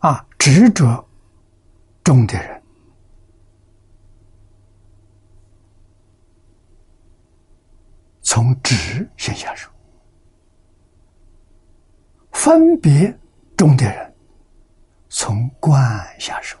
[0.00, 1.08] 啊，执着
[2.04, 2.62] 中的人，
[8.20, 9.70] 从执先下手；
[12.32, 13.18] 分别
[13.56, 14.14] 中的人，
[15.08, 15.82] 从观
[16.20, 16.59] 下手。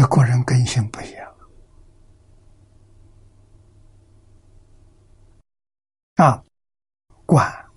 [0.00, 1.34] 这个人根性不一样
[6.14, 6.42] 啊，
[7.26, 7.70] 观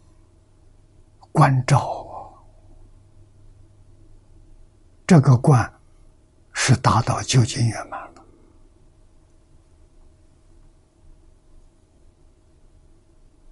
[1.34, 2.42] 观照。
[5.06, 5.70] 这个观
[6.54, 8.26] 是达到究竟圆满了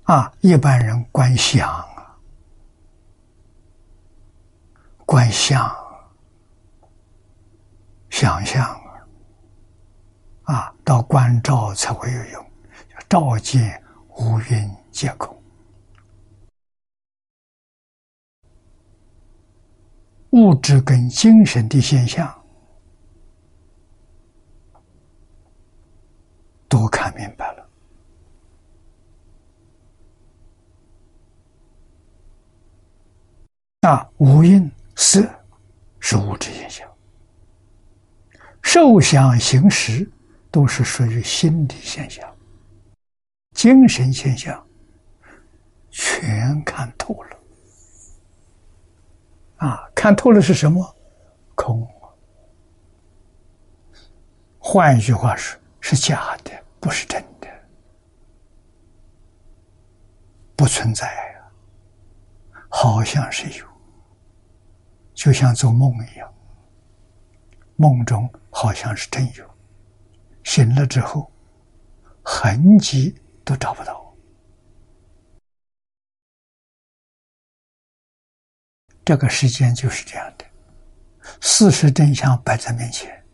[0.04, 0.34] 啊！
[0.40, 2.18] 一般人观想啊，
[5.06, 5.70] 观相，
[8.22, 8.80] 想象
[10.44, 12.52] 啊，到观照才会有用，
[13.10, 15.36] 照见无云皆空。
[20.34, 22.32] 物质跟精神的现象，
[26.70, 27.70] 都看明白了。
[33.82, 35.28] 那，五蕴色
[36.00, 36.88] 是物质现象，
[38.74, 40.10] 受想行识
[40.50, 42.26] 都是属于心理现象，
[43.54, 44.66] 精神现象
[45.90, 47.38] 全看透了。
[49.58, 50.96] 啊，看透了是什么？
[51.54, 51.86] 空。
[54.58, 57.50] 换一句话说，是假的，不是真的，
[60.56, 61.44] 不存在啊。
[62.70, 63.66] 好像是有，
[65.14, 66.34] 就像做梦一样，
[67.76, 69.58] 梦中好像是真有，
[70.44, 71.32] 醒了之后，
[72.24, 74.00] 痕迹都找不到。
[79.04, 80.46] 这个世间就是这样的，
[81.40, 83.26] 事实真相摆在面前。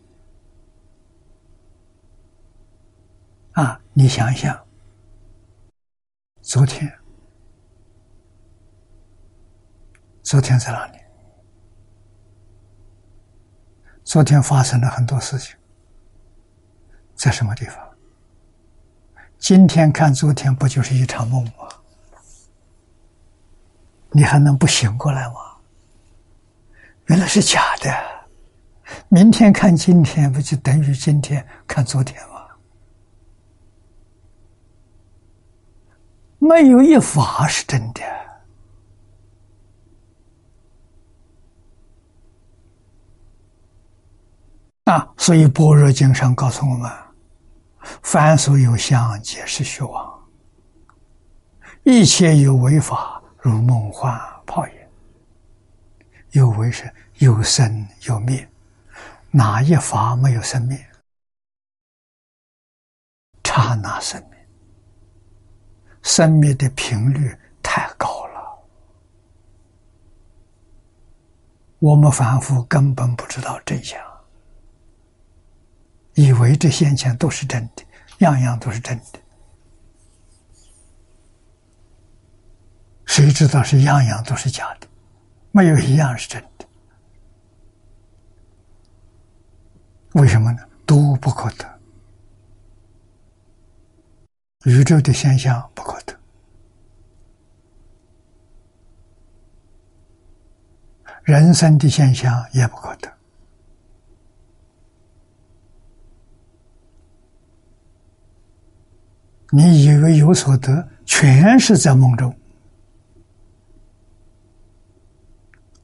[3.51, 4.65] 啊，你想想，
[6.41, 6.99] 昨天，
[10.21, 10.99] 昨天在哪里？
[14.07, 15.53] 昨天发生了很多事情，
[17.13, 17.77] 在什么地方？
[19.37, 21.67] 今天看昨天，不就是一场梦吗？
[24.11, 25.33] 你还能不醒过来吗？
[27.07, 27.93] 原来是假的，
[29.09, 32.47] 明天看今天，不就等于今天看昨天吗？
[36.39, 38.01] 没有一法是真的
[44.87, 45.05] 啊！
[45.17, 46.89] 所以《般若经》上告诉我们
[48.01, 50.05] ：“凡所有相，皆是虚妄；
[51.83, 54.73] 一切有为法，如梦幻泡影。”
[56.31, 58.47] 有为是有生有灭，
[59.29, 60.79] 哪一法没有生灭？
[63.43, 64.47] 刹那生灭，
[66.01, 68.65] 生灭的频率太高了，
[71.79, 73.99] 我们凡夫根本不知道真相，
[76.17, 77.83] 以为这现前都是真的，
[78.17, 79.19] 样样都是真的，
[83.05, 84.87] 谁知道是样样都是假的？
[85.51, 86.65] 没有一样是真的，
[90.13, 90.59] 为什么呢？
[90.87, 91.79] 都不可得，
[94.63, 96.19] 宇宙的现象不可得，
[101.25, 103.16] 人生的现象也不可得。
[109.51, 112.35] 你以为有所得，全是在梦中。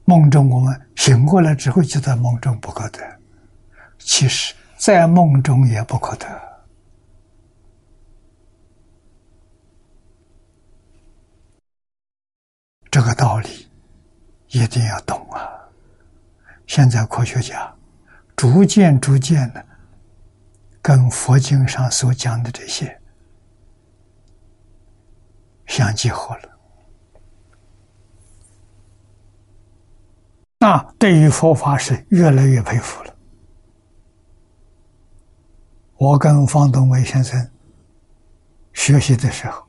[0.04, 3.00] 梦中，我们醒过来之后，就在梦中不可得。
[3.98, 6.26] 其实，在梦中也不可得。
[12.90, 13.66] 这个道理
[14.48, 15.40] 一定要懂啊！
[16.66, 17.74] 现在科学家
[18.36, 19.66] 逐渐、逐渐的
[20.82, 23.00] 跟佛经上所讲的这些
[25.66, 26.48] 相结合了。
[30.58, 33.14] 那对于佛法是越来越佩服了。
[35.96, 37.50] 我跟方东伟先生
[38.72, 39.62] 学习的时候，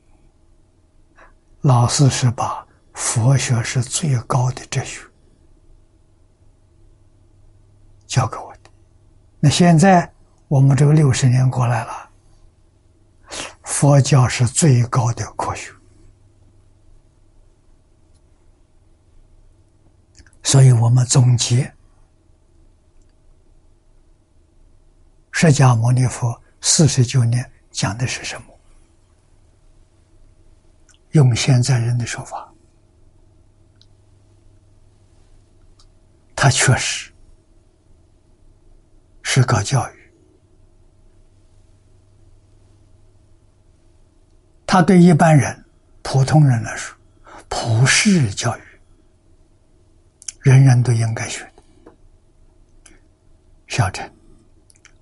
[1.60, 5.00] 老师是把佛学是最高的哲学
[8.06, 8.70] 教给我的，
[9.38, 10.10] 那现在
[10.48, 12.10] 我们这个六十年过来了，
[13.62, 15.72] 佛教是最高的科学，
[20.46, 21.74] 所以我们总结
[25.32, 28.46] 释迦牟尼佛四十九年讲的是什么？
[31.10, 32.48] 用现在人的说法，
[36.36, 37.12] 他确实。
[39.24, 40.12] 是搞教育，
[44.64, 45.64] 他对一般人、
[46.02, 46.96] 普通人来说，
[47.48, 48.60] 普世教育，
[50.46, 51.62] 人人都应该学的。
[53.66, 54.08] 小乘、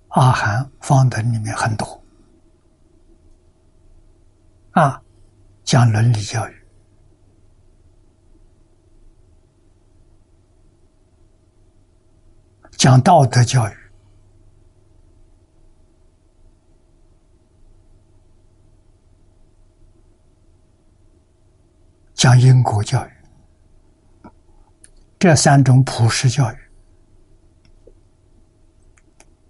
[0.09, 2.03] 阿含、方等里面很多，
[4.70, 5.03] 啊，
[5.62, 6.66] 讲伦理教育，
[12.70, 13.76] 讲道德教育。
[22.14, 23.14] 讲因果教育，
[25.25, 26.57] 这三种普世教育，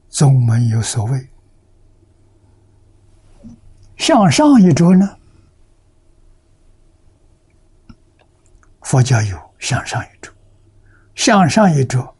[0.08, 1.28] 宗门有所谓。
[3.96, 5.18] 向上一周呢，
[8.82, 10.30] 佛教有向上一周，
[11.16, 12.14] 向上一周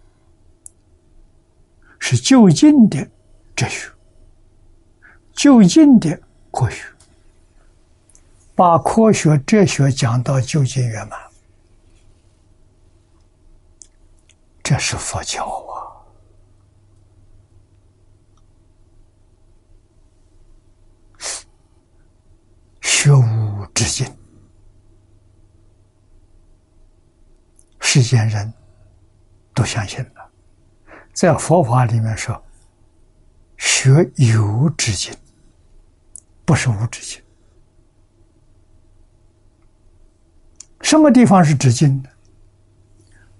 [2.01, 3.09] 是就近的
[3.55, 3.89] 哲学，
[5.33, 6.85] 就近的科学。
[8.57, 11.17] 把科学、哲学讲到究竟圆满，
[14.65, 15.93] 这是佛教啊！
[22.81, 24.07] 学无止境，
[27.79, 28.51] 世间人
[29.53, 30.31] 都相信了。
[31.13, 32.43] 在佛法里面说，
[33.59, 35.15] 学有止境，
[36.47, 37.23] 不是无止境。
[40.81, 42.09] 什么地方是止境呢？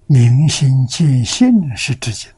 [0.07, 2.31] 明心见性是止境。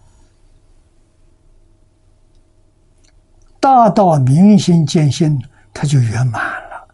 [3.59, 5.43] 大道明心见性，
[5.75, 6.89] 它就圆满了。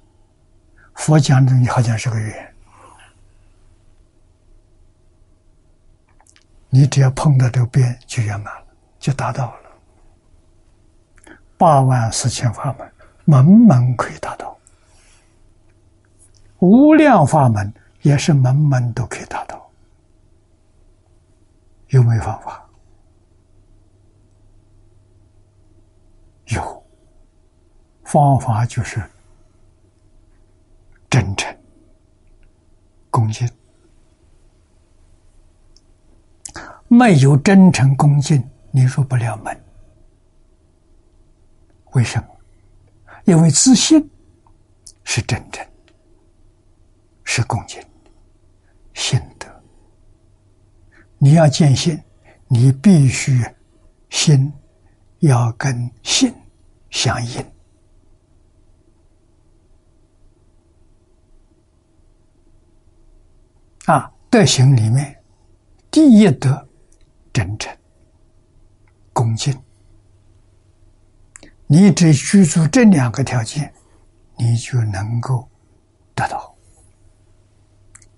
[0.95, 2.55] 佛讲的你好像是个圆，
[6.71, 8.67] 你只要碰到这个边，就圆满了，
[8.99, 11.37] 就达到了。
[11.59, 12.93] 八万四千法门，
[13.25, 14.57] 门门可以达到，
[16.59, 17.73] 无量法门。
[18.03, 19.65] 也是门门都可以达到，
[21.93, 22.69] 有没有方法？
[26.47, 26.85] 有，
[28.05, 29.03] 方法就是
[31.11, 31.55] 真诚、
[33.11, 33.49] 恭敬。
[36.89, 39.65] 没有真诚恭敬，你入不了门。
[41.93, 42.29] 为什么？
[43.25, 44.11] 因为自信
[45.05, 45.67] 是真诚，
[47.23, 47.83] 是恭敬。
[48.95, 49.52] 心得，
[51.25, 52.03] 你要见性，
[52.49, 53.41] 你必须
[54.11, 54.53] 心
[55.21, 56.35] 要跟性
[56.91, 57.47] 相应
[63.85, 64.13] 啊。
[64.29, 65.17] 德行里面，
[65.93, 66.69] 第一德
[67.33, 67.73] 真诚、
[69.13, 69.57] 恭敬，
[71.69, 73.73] 你只居住这两个条件，
[74.37, 75.49] 你就能够
[76.17, 76.53] 得到。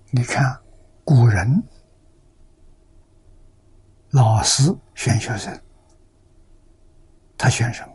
[0.09, 0.59] 你看。
[1.07, 1.61] 古人
[4.15, 5.61] 老师选学生，
[7.37, 7.91] 他选什么？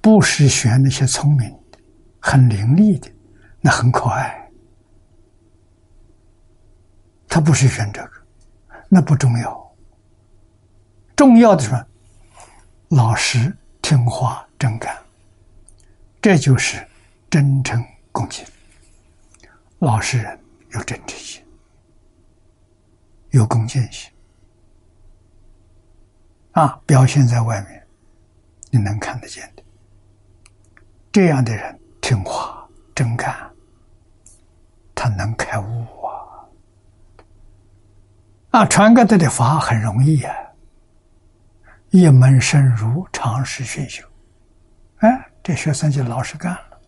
[0.00, 1.78] 不是选那些聪明的、
[2.18, 3.08] 很伶俐的，
[3.60, 4.50] 那很可爱。
[7.28, 8.10] 他不是选这个，
[8.88, 9.76] 那不重要。
[11.14, 11.86] 重要的是
[12.88, 14.92] 老实、听话、真干。
[16.20, 16.84] 这就是
[17.30, 17.80] 真诚
[18.10, 18.44] 恭敬，
[19.78, 20.38] 老实人
[20.72, 21.44] 有真诚心，
[23.30, 24.10] 有恭敬心，
[26.52, 27.86] 啊，表现在外面，
[28.70, 29.62] 你能看得见的。
[31.12, 33.34] 这样的人听话、真干，
[34.94, 36.48] 他能开悟啊！
[38.50, 40.34] 啊，传给他的法很容易啊，
[41.90, 44.06] 一门深入，长时熏修，
[44.98, 45.32] 哎。
[45.46, 46.80] 这学生就老实干了。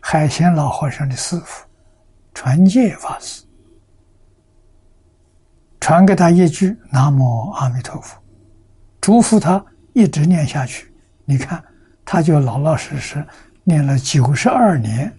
[0.00, 1.66] 海贤老和尚的师傅
[2.38, 3.44] 传戒法师
[5.80, 8.16] 传给他一句“南无阿弥陀佛”，
[9.02, 10.94] 嘱咐他一直念下去。
[11.24, 11.60] 你看，
[12.04, 13.26] 他就老老实实
[13.64, 15.12] 念了九十二年，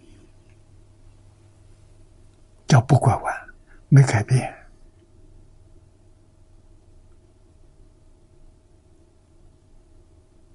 [2.66, 3.36] 叫不拐弯，
[3.90, 4.56] 没改变，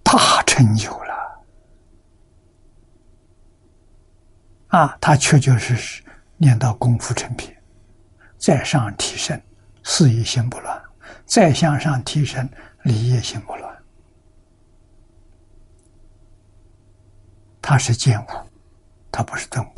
[0.03, 1.45] 大成就了
[4.69, 4.97] 啊！
[4.99, 6.03] 他确确实实
[6.45, 7.51] 念到功夫成品，
[8.37, 9.41] 再上提升，
[9.83, 10.79] 事业心不乱；
[11.25, 12.47] 再向上提升，
[12.83, 13.83] 理业心不乱。
[17.63, 18.27] 他是见物，
[19.11, 19.71] 他不是顿悟。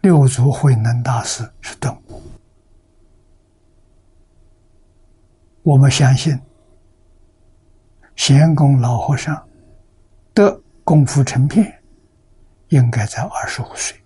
[0.00, 2.22] 六祖慧能大师是动物。
[5.62, 6.40] 我们相信，
[8.16, 9.46] 贤公老和尚
[10.34, 11.82] 的功夫成片，
[12.68, 13.99] 应该在二十五岁。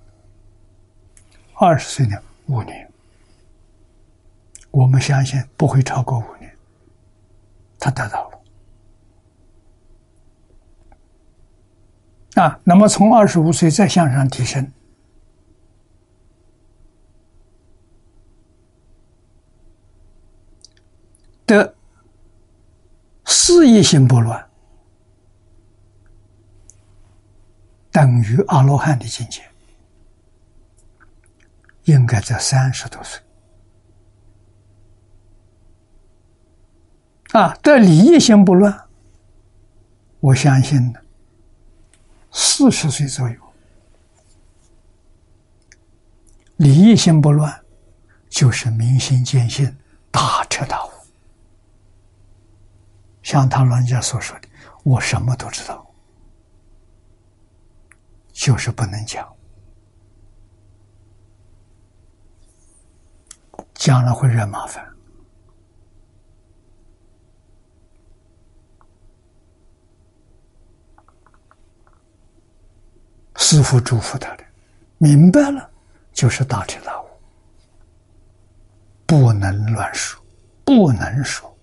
[1.54, 2.90] 二十岁呢，五年。
[4.70, 6.52] 我们相信不会超过五年，
[7.78, 8.40] 他得到了。
[12.42, 14.72] 啊，那么从二十五岁再向上提升，
[21.46, 21.76] 的
[23.24, 24.44] 事业心不乱，
[27.92, 29.40] 等于阿罗汉的境界，
[31.84, 33.20] 应该在三十多岁。
[37.32, 38.88] 啊，这理业心不乱，
[40.20, 41.00] 我相信呢。
[42.30, 43.36] 四十岁左右，
[46.56, 47.64] 理业心不乱，
[48.28, 49.76] 就是明心见性，
[50.10, 50.90] 大彻大悟。
[53.22, 54.48] 像他老人家所说的
[54.84, 55.84] ：“我什么都知道，
[58.32, 59.33] 就是不能讲，
[63.84, 64.82] 讲了会惹麻烦。”
[73.36, 74.44] 师父嘱咐他的，
[74.96, 75.70] 明白了
[76.14, 77.06] 就是大彻大悟，
[79.04, 80.24] 不能乱说，
[80.64, 81.54] 不能说。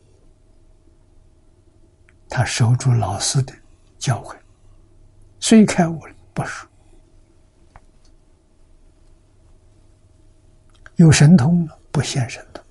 [2.29, 3.51] 他守住老师的
[3.97, 4.37] 教诲，
[5.39, 6.69] 虽开悟了不说。
[10.97, 12.63] 有神通了不现身的，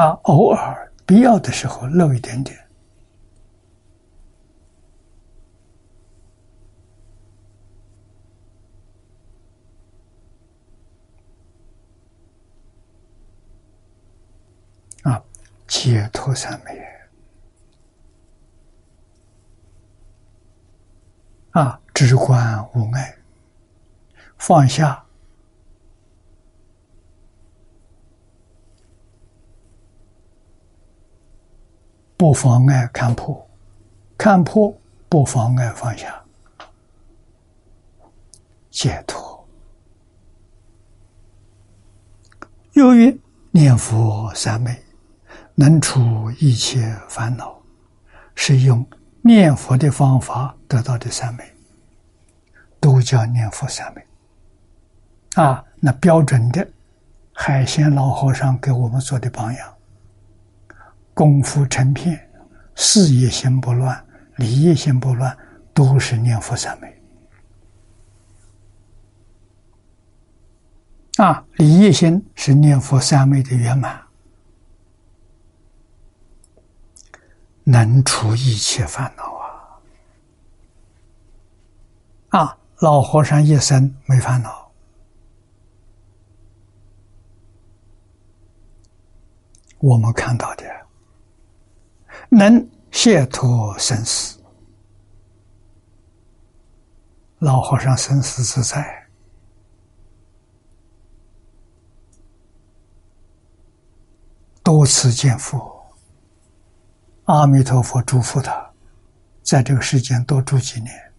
[0.00, 2.58] 啊，偶尔必要的时候露一点点。
[15.66, 16.82] 解脱三昧。
[21.50, 23.18] 啊，直观无碍，
[24.38, 25.03] 放下
[32.16, 33.48] 不妨碍看破，
[34.16, 34.76] 看破
[35.08, 36.22] 不妨碍放下，
[38.70, 39.46] 解脱。
[42.72, 44.80] 由于念佛三昧。
[45.56, 47.56] 能除一切烦恼，
[48.34, 48.84] 是用
[49.22, 51.44] 念佛的方法得到的三昧，
[52.80, 54.04] 都叫念佛三昧。
[55.40, 56.68] 啊，那标准的
[57.32, 59.73] 海鲜老和尚给我们做的榜样，
[61.14, 62.28] 功夫成片，
[62.74, 64.04] 事业心不乱，
[64.36, 65.38] 理业心不乱，
[65.72, 67.02] 都是念佛三昧。
[71.16, 74.02] 啊，理业心是念佛三昧的圆满。
[77.66, 79.32] 能除一切烦恼
[82.28, 82.38] 啊！
[82.40, 84.70] 啊，老和尚一生没烦恼，
[89.78, 90.64] 我们看到的
[92.30, 94.38] 能解脱生死，
[97.38, 99.08] 老和尚生死自在，
[104.62, 105.72] 多次见佛。
[107.24, 108.70] 阿弥陀佛祝福他，
[109.42, 111.12] 在这个世间多住几年，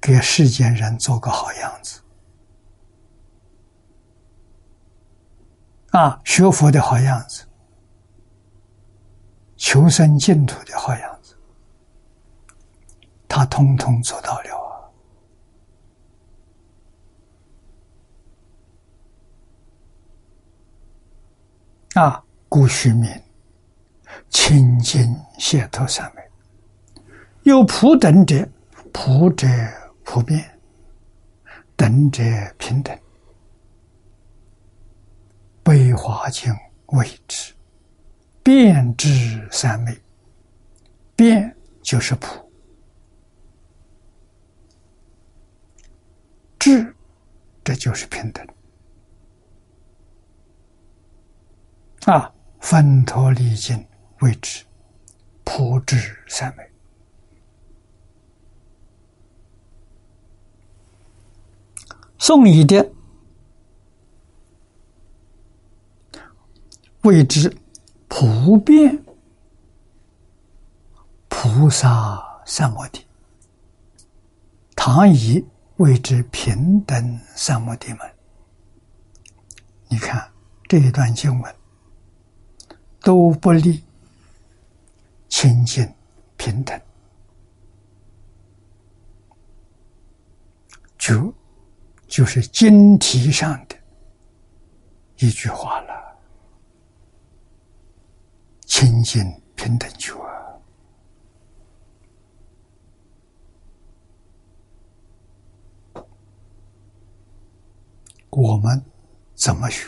[0.00, 2.00] 给世间人做个好样子。
[5.90, 7.44] 啊，学佛的好样子，
[9.64, 11.34] 求生净土的好样子，
[13.26, 14.92] 他通通做到了
[21.94, 22.02] 啊！
[22.02, 23.10] 啊，顾虚名。
[24.28, 26.22] 清净解脱三昧，
[27.44, 28.46] 有普等者，
[28.92, 29.46] 普者
[30.04, 30.44] 普遍；
[31.74, 32.22] 等者
[32.58, 32.96] 平等。
[35.62, 36.54] 悲华经
[36.88, 37.53] 谓之
[38.44, 39.98] 遍知三昧，
[41.16, 42.52] 遍就是普，
[46.58, 46.94] 智
[47.64, 48.46] 这就是平等。
[52.04, 52.30] 啊，
[52.60, 53.82] 分陀离境
[54.20, 54.62] 为之
[55.42, 56.70] 普智三昧。
[62.18, 62.92] 宋义的
[67.04, 67.50] 谓之
[68.16, 69.04] 普遍
[71.28, 73.04] 菩萨三摩地，
[74.76, 75.44] 唐以
[75.78, 78.08] 谓之平等三摩地门。
[79.88, 80.30] 你看
[80.68, 81.56] 这一段经文
[83.00, 83.82] 都不离
[85.28, 85.92] 清净
[86.36, 86.80] 平等，
[90.96, 91.34] 就。
[92.06, 93.74] 就是经题上的
[95.16, 96.03] 一句话了，
[98.76, 100.12] 清净平等觉，
[108.30, 108.84] 我们
[109.36, 109.86] 怎么学？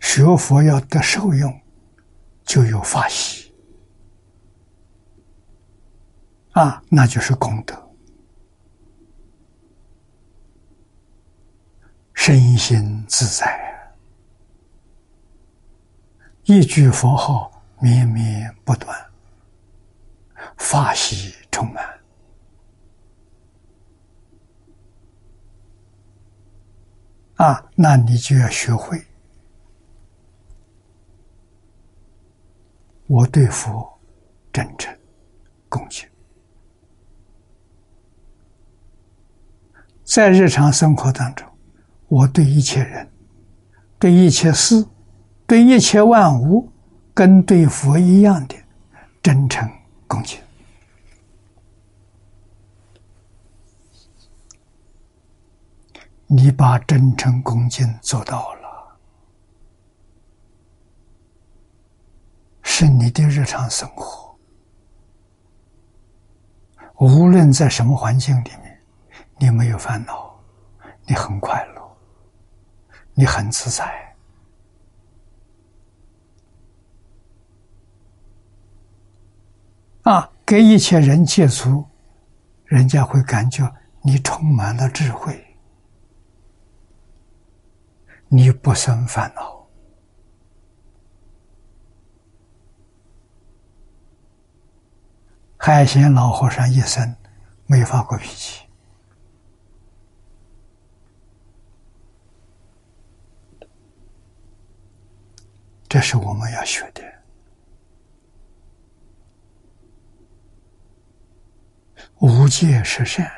[0.00, 1.60] 学佛要得受用，
[2.44, 3.54] 就有法喜。
[6.52, 7.94] 啊，那就是功德，
[12.14, 13.71] 身心自在，
[16.44, 18.96] 一句佛号绵绵不断，
[20.56, 21.84] 法喜充满。
[27.36, 29.00] 啊，那你就要学会，
[33.06, 34.00] 我对佛
[34.52, 34.96] 真诚
[35.68, 36.08] 恭敬。
[40.04, 41.48] 在日常生活当中，
[42.08, 43.10] 我对一切人、
[43.98, 44.86] 对一切事、
[45.52, 46.72] 对一切万物，
[47.12, 48.56] 跟对佛一样的
[49.22, 49.70] 真诚
[50.06, 50.40] 恭敬。
[56.26, 58.96] 你把真诚恭敬做到了，
[62.62, 64.34] 是你的日常生活，
[66.96, 68.80] 无论在什么环境里面。
[69.38, 70.34] 你没有烦恼，
[71.04, 71.96] 你很快乐，
[73.12, 74.11] 你很自在
[80.02, 80.28] 啊！
[80.44, 81.86] 给一切人接触，
[82.66, 83.72] 人家会感觉
[84.02, 85.56] 你充满了智慧，
[88.28, 89.66] 你不生烦恼。
[95.56, 97.16] 海贤老和尚一生
[97.66, 98.66] 没发过脾气。
[105.88, 107.02] 这是我们要学的，
[112.22, 113.28] 无戒是善，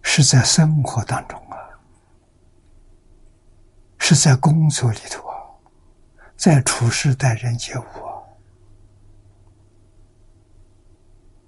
[0.00, 1.58] 是在生活当中啊，
[3.98, 5.36] 是在工作里头啊，
[6.34, 8.24] 在处事待人接物啊，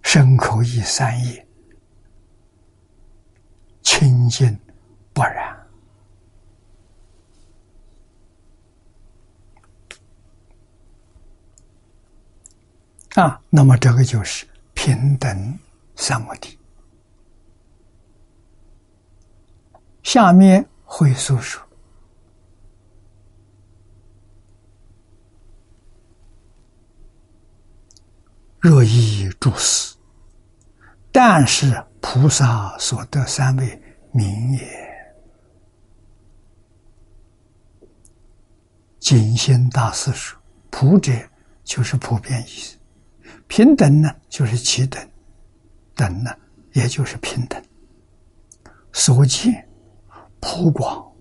[0.03, 1.49] 身口意三业
[3.81, 4.61] 清净
[5.15, 5.57] 不染。
[13.15, 15.59] 啊，那么这个就是平等
[15.99, 16.57] 三摩地。
[20.05, 21.61] 下面会诉说：
[28.61, 29.97] 若依诸死，
[31.13, 33.83] 但是菩萨所得三位
[34.13, 34.89] 名也。
[39.01, 40.41] 景心大师说
[40.71, 41.13] ：“普者
[41.65, 42.79] 就是普遍意思。”
[43.47, 45.03] 平等呢，就是齐等；
[45.99, 46.31] 等呢，
[46.75, 47.61] 也就是平等。
[48.93, 49.69] 所见
[50.41, 51.13] 普广，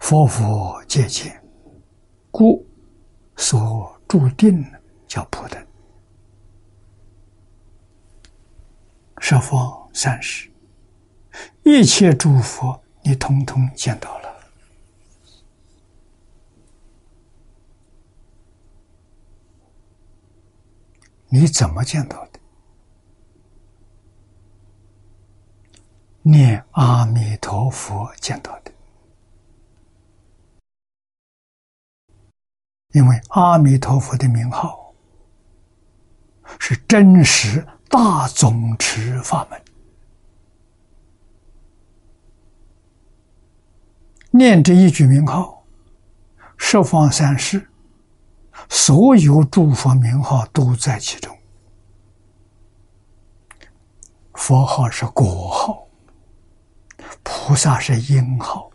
[0.00, 1.40] 佛佛皆见，
[2.32, 2.66] 故
[3.36, 4.60] 所注定
[5.06, 5.64] 叫普等。
[9.20, 10.50] 十方三世，
[11.62, 14.34] 一切诸佛，你通通见到了。
[21.28, 22.33] 你怎么见到的？
[26.26, 28.72] 念阿弥陀佛见到的，
[32.92, 34.94] 因为阿弥陀佛的名号
[36.58, 39.62] 是真实大总持法门，
[44.30, 45.62] 念这一句名号，
[46.56, 47.68] 十方三世。
[48.70, 51.36] 所有诸佛名号都在其中，
[54.32, 55.83] 佛号是果号，
[57.24, 58.70] 菩萨是因好。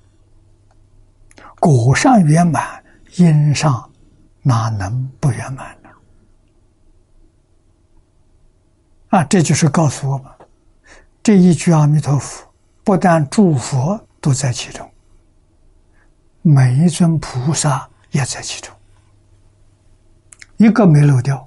[1.61, 2.83] 果上圆满，
[3.15, 3.89] 因上
[4.41, 5.89] 哪能不圆满呢？
[9.09, 10.31] 啊，这就是告诉我们，
[11.21, 12.47] 这一句阿弥陀佛，
[12.83, 14.89] 不但诸佛都在其中，
[16.41, 18.73] 每一尊菩萨也在其中，
[20.57, 21.45] 一个没漏掉。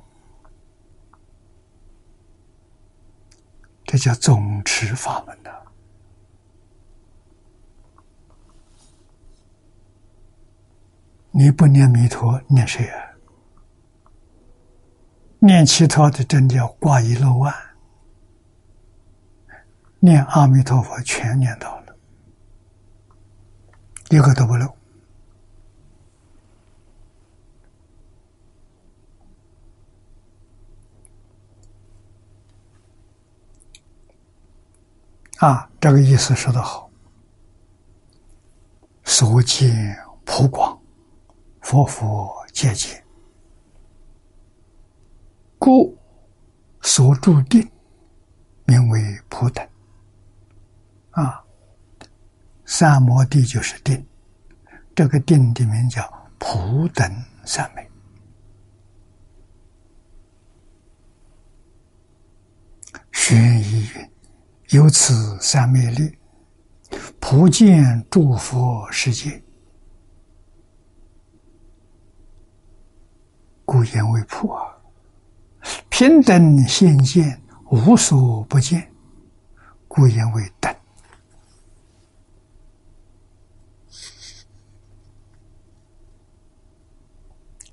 [3.84, 5.61] 这叫总持法门的。
[11.34, 13.16] 你不念弥陀，念谁啊？
[15.38, 17.50] 念其他的，真叫挂一漏万；
[19.98, 21.96] 念阿弥陀佛，全念到了，
[24.10, 24.76] 一个都不漏。
[35.38, 36.90] 啊，这个意思说得好，
[39.02, 40.81] 所见普广。
[41.62, 43.02] 佛佛皆见，
[45.58, 45.96] 故
[46.82, 47.66] 所住定
[48.66, 49.66] 名为普等。
[51.12, 51.42] 啊，
[52.66, 54.06] 三摩地就是定，
[54.94, 56.02] 这个定的名叫
[56.38, 57.10] 普等
[57.44, 57.88] 三昧。
[63.12, 64.10] 玄疑云：
[64.70, 66.18] 由此三昧力，
[67.20, 69.42] 普见诸佛世界。
[73.72, 74.76] 故言为普啊，
[75.88, 78.92] 平等现见，无所不见，
[79.88, 80.76] 故言为等。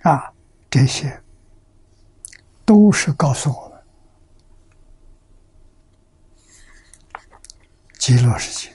[0.04, 0.34] 啊，
[0.70, 1.22] 这些
[2.64, 3.84] 都是告诉我们，
[7.98, 8.74] 极乐世界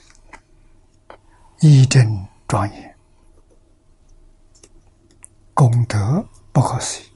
[1.61, 2.95] 一真庄严，
[5.55, 6.23] 功德
[6.53, 7.14] 不可思议。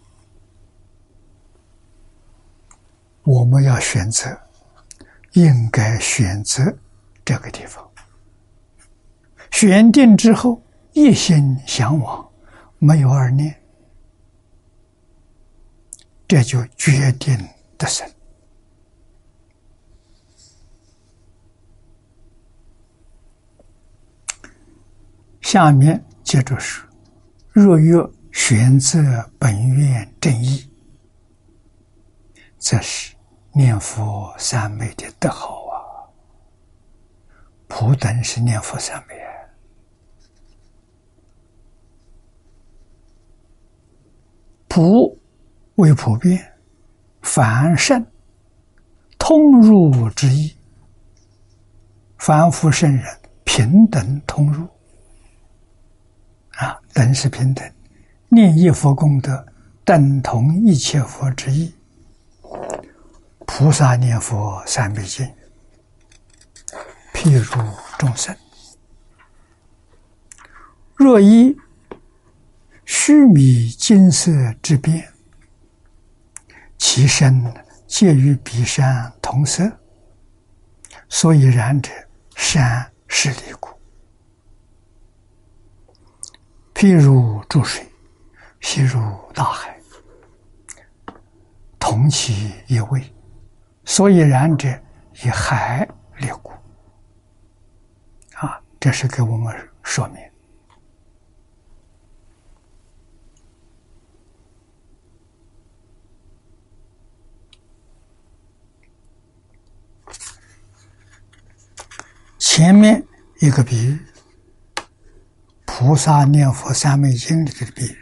[3.30, 4.36] 我们要选择，
[5.34, 6.76] 应该选择
[7.24, 7.88] 这个地方。
[9.52, 10.60] 选定之后，
[10.94, 12.28] 一心向往，
[12.80, 13.56] 没有二念，
[16.28, 17.38] 这就决定
[17.78, 18.12] 得胜。
[25.42, 26.84] 下面接着说：
[27.52, 27.94] 若欲
[28.32, 30.68] 选择本愿正义，
[32.58, 33.19] 这是。
[33.52, 35.76] 念佛三昧的德好啊！
[37.68, 39.16] 普等是念佛三昧，
[44.68, 45.20] 普
[45.76, 46.54] 为普遍，
[47.22, 48.06] 凡圣
[49.18, 50.56] 通入之意，
[52.18, 53.06] 凡夫圣人
[53.44, 54.68] 平等通入
[56.52, 57.72] 啊，等是平等，
[58.30, 59.46] 念一佛功德
[59.84, 61.74] 等同一切佛之意。
[63.52, 65.28] 菩萨念佛三昧经，
[67.12, 68.34] 譬如众生，
[70.96, 71.58] 若依
[72.86, 74.32] 须弥金色
[74.62, 75.12] 之变，
[76.78, 77.44] 其身
[77.86, 79.70] 介于彼山同色，
[81.10, 81.92] 所以然者，
[82.38, 83.70] 山是离故。
[86.74, 87.86] 譬如注水，
[88.62, 89.02] 譬如
[89.34, 89.78] 大海，
[91.78, 93.04] 同其一味。
[93.90, 94.70] 所以然者，
[95.24, 95.86] 以海
[96.18, 96.52] 立故。
[98.36, 100.18] 啊，这是给我们说明。
[112.38, 113.04] 前面
[113.40, 114.00] 一个比喻，
[115.66, 117.98] 菩萨念佛三昧经里的比喻，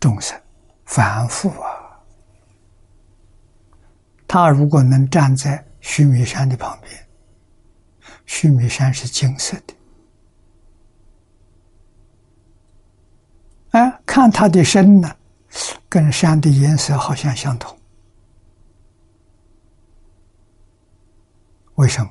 [0.00, 0.36] 众生
[0.84, 1.81] 反复啊。
[4.32, 6.90] 他如果能站在须弥山的旁边，
[8.24, 9.74] 须弥山是金色的，
[13.72, 15.14] 哎，看他的身呢，
[15.86, 17.78] 跟山的颜色好像相同。
[21.74, 22.10] 为什么？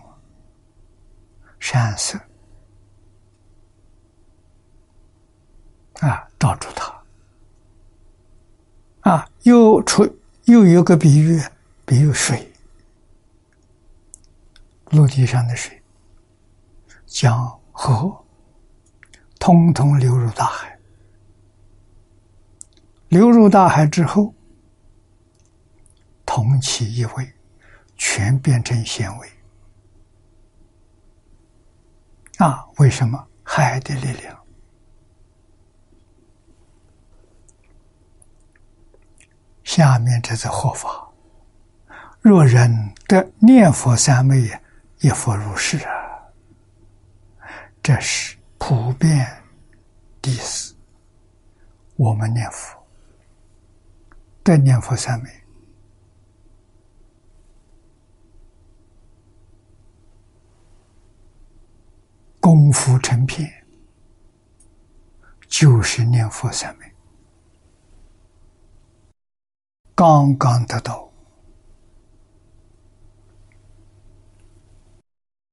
[1.60, 2.20] 山色
[6.02, 7.04] 啊，罩住他
[9.10, 10.08] 啊，又出
[10.46, 11.42] 又有个比喻。
[11.92, 12.50] 比如水，
[14.92, 15.84] 陆地上的水，
[17.06, 18.24] 江河，
[19.38, 20.80] 通通流入大海。
[23.10, 24.34] 流入大海之后，
[26.26, 27.34] 同其一味，
[27.98, 29.30] 全变成纤维。
[32.38, 34.42] 啊，为什么海的力量？
[39.66, 41.11] 下面这是活法。
[42.22, 44.48] 若人得念佛三昧，
[45.00, 45.92] 一佛如是啊。
[47.82, 49.28] 这是普遍
[50.22, 50.76] 第四。
[51.96, 52.80] 我们念佛
[54.44, 55.30] 得念佛三昧，
[62.40, 63.52] 功夫成片，
[65.48, 66.86] 就是念佛三昧。
[69.94, 71.11] 刚刚得到，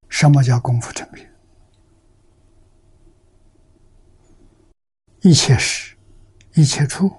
[0.09, 1.31] 什么叫功夫成片？
[5.21, 5.97] 一切时，
[6.55, 7.13] 一切处，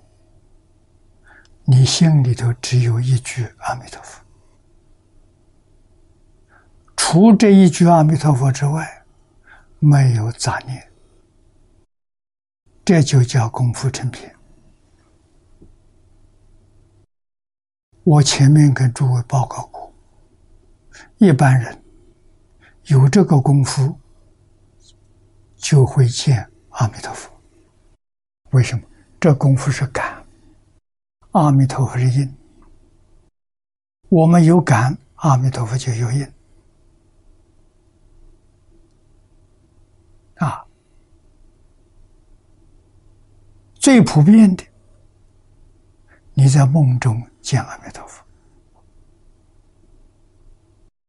[1.65, 4.23] 你心里头只有一句阿弥陀佛，
[6.95, 9.05] 除这一句阿弥陀佛之外，
[9.79, 10.91] 没有杂念，
[12.85, 14.33] 这就叫功夫成片。
[18.03, 19.93] 我前面跟诸位报告过，
[21.17, 21.83] 一般人
[22.89, 23.99] 有这个功夫，
[25.55, 27.31] 就会见阿弥陀佛。
[28.51, 28.83] 为什么？
[29.19, 30.25] 这功夫是感，
[31.31, 32.35] 阿弥陀佛是因。
[34.09, 36.27] 我们有感，阿弥陀佛就有因。
[40.37, 40.65] 啊，
[43.75, 44.65] 最普遍的，
[46.33, 47.21] 你在梦中。
[47.41, 48.23] 见阿弥陀佛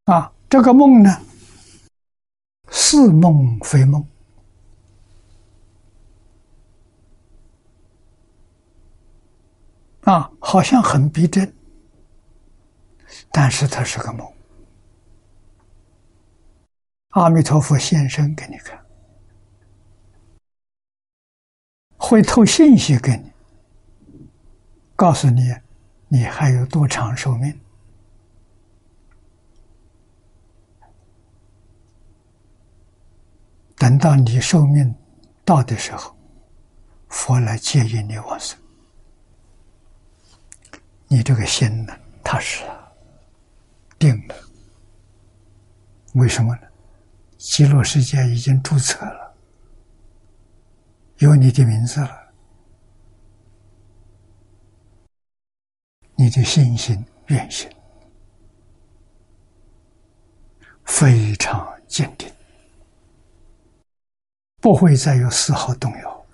[0.04, 0.32] 啊！
[0.48, 1.20] 这个梦呢，
[2.70, 4.06] 似梦非梦
[10.04, 11.52] 啊，好像很逼真，
[13.30, 14.26] 但是它是个梦。
[17.10, 18.80] 阿弥陀佛现身给你看，
[21.96, 23.32] 会透信息给你，
[24.96, 25.54] 告诉你。
[26.12, 27.60] 你还有多长寿命？
[33.80, 34.94] 等到你寿命
[35.42, 36.14] 到的时候，
[37.08, 38.58] 佛来接引你往生。
[41.08, 42.92] 你这个心呢，踏实了，
[43.98, 44.34] 定了。
[46.12, 46.68] 为什么呢？
[47.38, 49.34] 极乐世界已经注册了，
[51.16, 52.32] 有你的名字了。
[56.16, 57.66] 你的信心、愿心
[60.84, 62.30] 非常坚定，
[64.60, 66.26] 不会再有丝毫动摇。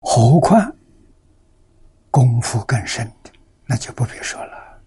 [0.00, 0.76] 何况
[2.10, 3.30] 功夫更深的，
[3.66, 4.82] 那就不必说了。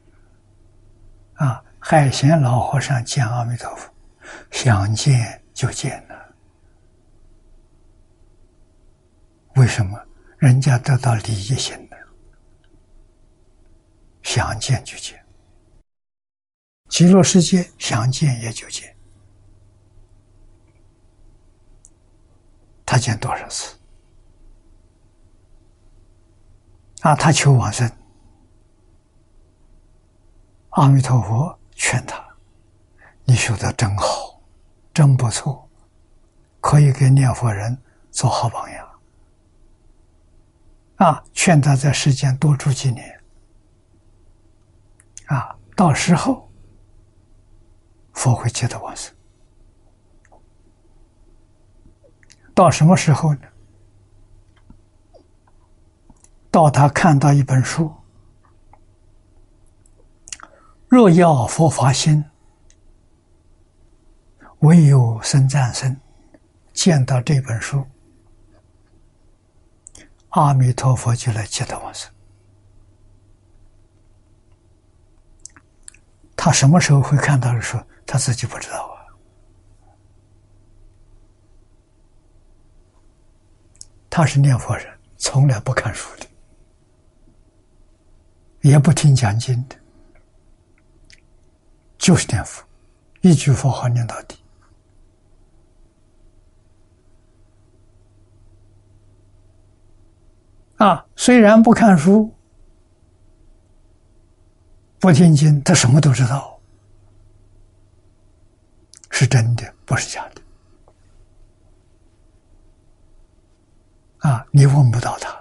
[1.34, 3.92] 啊，海贤老和尚见阿弥陀佛，
[4.52, 6.36] 想见就见了。
[9.56, 10.00] 为什么
[10.38, 11.98] 人家得到利益性的，
[14.22, 15.25] 想见就见，
[16.96, 18.96] 极乐世界想见也就见，
[22.86, 23.76] 他见多少次？
[27.02, 27.92] 啊，他求往生，
[30.70, 32.26] 阿弥陀佛劝他
[33.28, 34.42] ：“你修的真好，
[34.94, 35.70] 真不错，
[36.62, 37.78] 可以给念佛人
[38.10, 38.90] 做好榜样。”
[40.96, 43.22] 啊，劝他在世间多住几年，
[45.26, 46.45] 啊，到时候
[48.16, 49.14] 佛会接他往生。
[52.56, 53.42] 到什么时候呢？
[56.50, 57.94] 到他看到一本书，
[60.88, 62.24] 若要佛法心，
[64.60, 66.00] 唯有生战生，
[66.72, 67.86] 见到这本书。
[70.30, 72.10] 阿弥陀佛就来接他往生。
[76.38, 77.78] 他什么时候会看到的书？
[78.06, 78.96] 他自己不知道啊。
[84.10, 84.88] 他是念佛人，
[85.18, 86.26] 从来不看书的，
[88.62, 89.76] 也不听讲经的，
[91.98, 92.64] 就是念佛，
[93.22, 94.38] 一句佛号念到底。
[100.78, 102.34] 啊，虽然不看书、
[105.00, 106.55] 不听经，他什么都知道，
[109.18, 110.42] 是真的，不是假的。
[114.30, 115.34] 啊，你问不到他，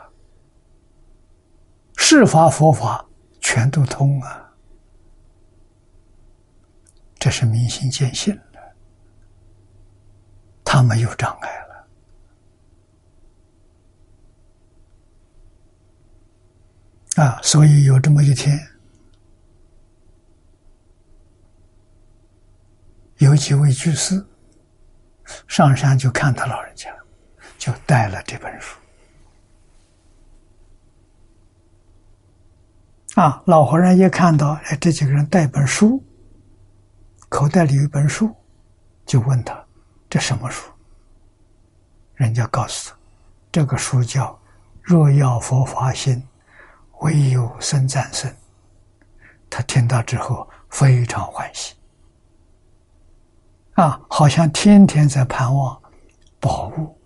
[1.97, 3.05] 是法佛法
[3.41, 4.49] 全都通啊，
[7.19, 8.77] 这是明心见性了，
[10.65, 11.67] 他没有障碍
[17.17, 18.57] 了啊，所以有这么一天。
[23.19, 24.25] 有几位居士
[25.47, 26.91] 上山就看他老人家，
[27.59, 28.77] 就带了这本书。
[33.15, 36.03] 啊，老和尚一看到，哎，这几个人带本书，
[37.29, 38.35] 口袋里有一本书，
[39.07, 39.65] 就问他
[40.11, 40.69] ：“这什么书？”
[42.15, 42.97] 人家告诉他
[43.53, 44.33] ：“这个书叫
[44.83, 46.21] 《若要佛法心，
[47.03, 48.29] 唯有生战胜。”
[49.49, 51.77] 他听到之后非常欢喜。
[53.75, 55.83] 啊，好像天天在盼望
[56.39, 56.97] 宝物，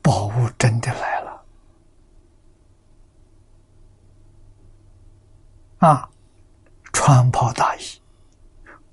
[0.00, 1.44] 宝物真的来了。
[5.78, 6.08] 啊，
[6.92, 7.80] 穿袍大衣，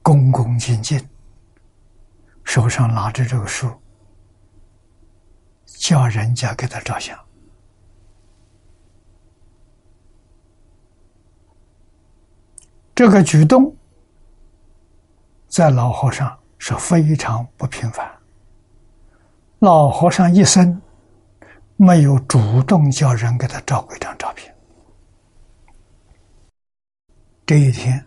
[0.02, 1.08] 恭恭敬敬，
[2.44, 3.72] 手上拿着这个书，
[5.66, 7.16] 叫人家给他照相。
[12.96, 13.76] 这个举动，
[15.48, 16.36] 在老和尚。
[16.58, 18.10] 是非常不平凡。
[19.60, 20.82] 老和尚一生
[21.76, 24.54] 没有主动叫人给他照过一张照片。
[27.46, 28.06] 这一天，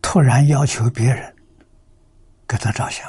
[0.00, 1.34] 突然要求别人
[2.46, 3.06] 给他照相，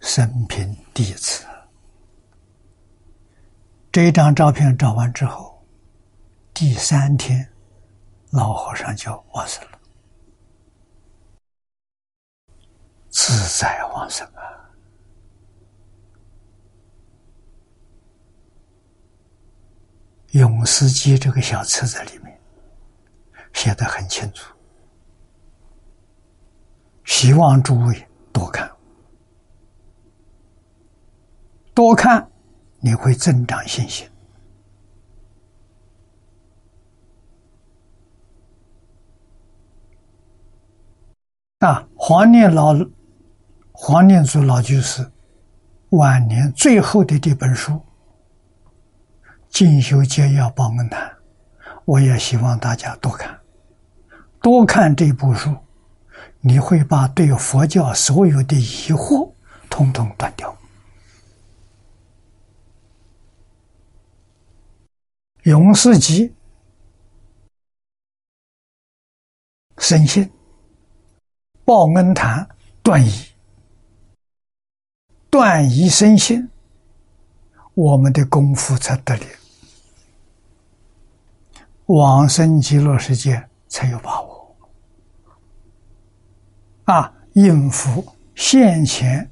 [0.00, 1.44] 生平第一次。
[3.92, 5.62] 这一张照片照完之后，
[6.54, 7.46] 第三天，
[8.30, 9.79] 老和尚就往生了。
[13.10, 14.70] 自在往生啊！
[20.38, 22.40] 《永思记》这个小册子里面
[23.52, 24.54] 写的很清楚，
[27.04, 28.70] 希望诸位多看，
[31.74, 32.30] 多看
[32.78, 34.08] 你会增长信心
[41.58, 41.88] 啊！
[41.96, 42.72] 黄念老。
[43.82, 45.10] 黄念祖老居士
[45.88, 47.72] 晚年最后的这本书
[49.48, 51.08] 《进修皆要报恩谈》，
[51.86, 53.40] 我也希望大家多看，
[54.42, 55.56] 多看这部书，
[56.40, 59.32] 你会把对佛教所有的疑惑
[59.70, 60.54] 统统断掉。
[65.44, 66.34] 永世集
[69.78, 70.30] 生信
[71.64, 72.46] 报恩谈
[72.82, 73.29] 断疑。
[75.30, 76.50] 断疑生信，
[77.74, 79.24] 我们的功夫才得力，
[81.86, 84.56] 往生极乐世界才有把握。
[86.86, 88.04] 啊，应付
[88.34, 89.30] 现前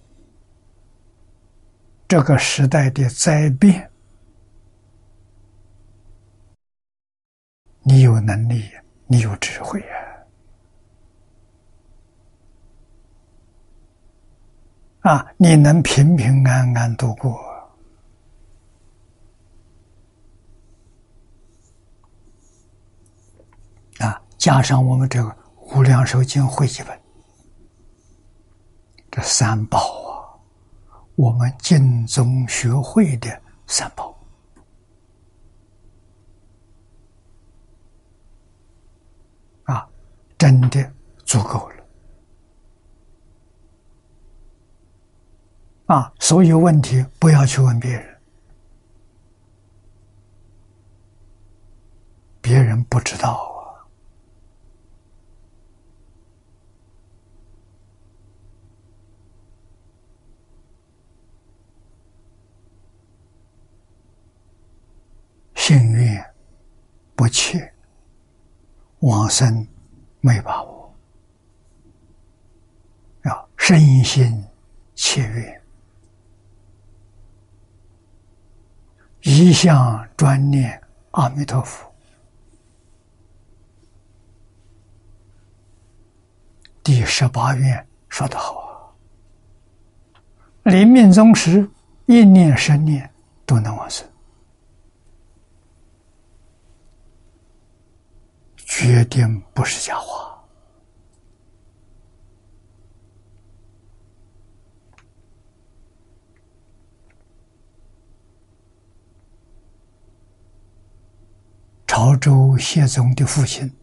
[2.07, 3.91] 这个时代的灾变，
[7.83, 8.70] 你有能力，
[9.09, 9.98] 你有智慧啊。
[15.09, 15.27] 啊！
[15.39, 17.35] 你能平平安安度过
[24.01, 24.21] 啊！
[24.37, 25.31] 加上我们这个
[25.75, 27.01] 《无量寿经》汇集本，
[29.11, 30.37] 这三宝啊，
[31.17, 34.15] 我们尽宗学会的三宝
[39.65, 39.89] 啊，
[40.37, 40.93] 真的
[41.25, 41.78] 足够了。
[45.89, 48.20] 啊，所有问题不要去问别人，
[52.43, 53.89] 别人不知道啊。
[65.55, 66.23] 幸运
[67.16, 67.73] 不切，
[68.98, 69.66] 往生
[70.20, 70.94] 没把握，
[73.24, 74.44] 要身心
[74.94, 75.58] 切愿。
[79.23, 80.81] 一向专念
[81.11, 81.93] 阿弥陀佛。
[86.82, 88.89] 第十八愿说得好啊，
[90.70, 91.69] 临命终时
[92.07, 93.12] 一念十念
[93.45, 94.09] 都能往生，
[98.57, 100.38] 决定不是假话。
[111.99, 113.77] 潮州谢宗的父亲，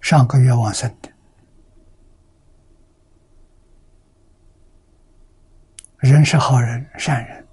[0.00, 1.08] 上个月往生的，
[5.98, 7.46] 人是好人善人，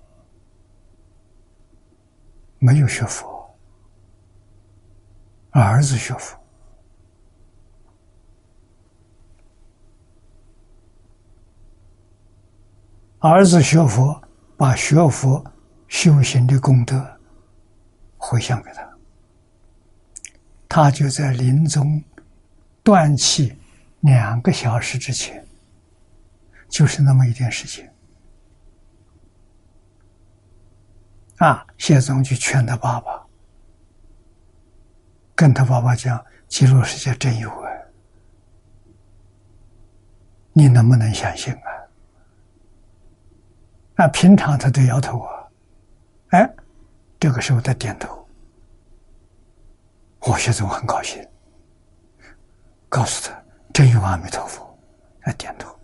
[2.57, 3.55] 没有学佛，
[5.51, 6.35] 儿子学佛。
[13.19, 14.19] 儿子学佛，
[14.57, 15.45] 把学佛
[15.87, 17.19] 修行的功德
[18.17, 18.97] 回向给他，
[20.67, 22.03] 他就在临终
[22.83, 23.57] 断气
[24.01, 25.45] 两个小时之前，
[26.69, 27.93] 就是那么一点时间，
[31.37, 33.25] 啊，谢宗就劝他爸爸，
[35.35, 37.69] 跟他爸爸讲：“极乐世界真有啊，
[40.53, 41.69] 你能不能相信啊？”
[43.95, 45.36] 那平常他都摇头啊，
[46.29, 46.55] 哎，
[47.19, 48.27] 这个时候他点头，
[50.19, 51.25] 我现在很高兴，
[52.89, 53.43] 告诉他
[53.73, 54.77] 真有阿弥陀佛，
[55.21, 55.79] 他点头，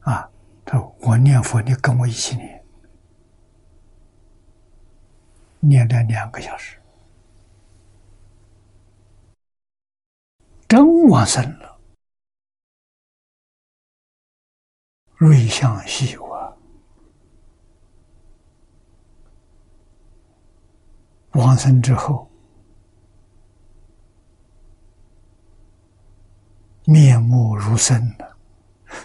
[0.00, 0.28] 啊，
[0.66, 2.64] 他说我念佛，你跟我一起念，
[5.60, 6.78] 念了两个小时，
[10.68, 11.80] 真往生了，
[15.16, 16.31] 瑞相稀有。
[21.32, 22.30] 往生之后，
[26.84, 28.36] 面目如生的，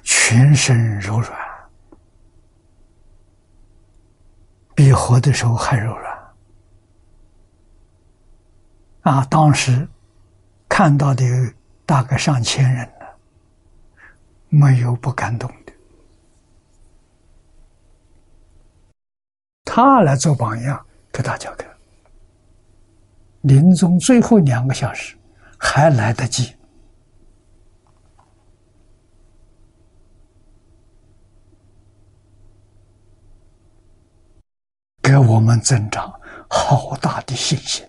[0.04, 1.32] 全身柔软，
[4.76, 6.18] 比活的时候还柔软。
[9.02, 9.88] 啊，当时
[10.68, 11.24] 看到的
[11.86, 13.06] 大概上千人呢，
[14.50, 15.74] 没有不感动的。
[19.64, 21.77] 他来做榜样给大家看。
[23.48, 25.18] 临终最后两个小时
[25.58, 26.54] 还来得及，
[35.02, 36.14] 给我们增长
[36.50, 37.88] 好大的信心。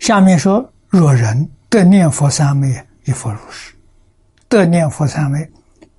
[0.00, 3.72] 下面说：若人得念佛三昧，一佛如是。
[4.52, 5.50] 得念佛三昧，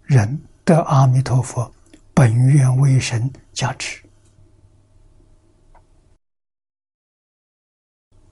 [0.03, 1.73] 人得阿弥陀佛
[2.13, 4.03] 本愿威神加持，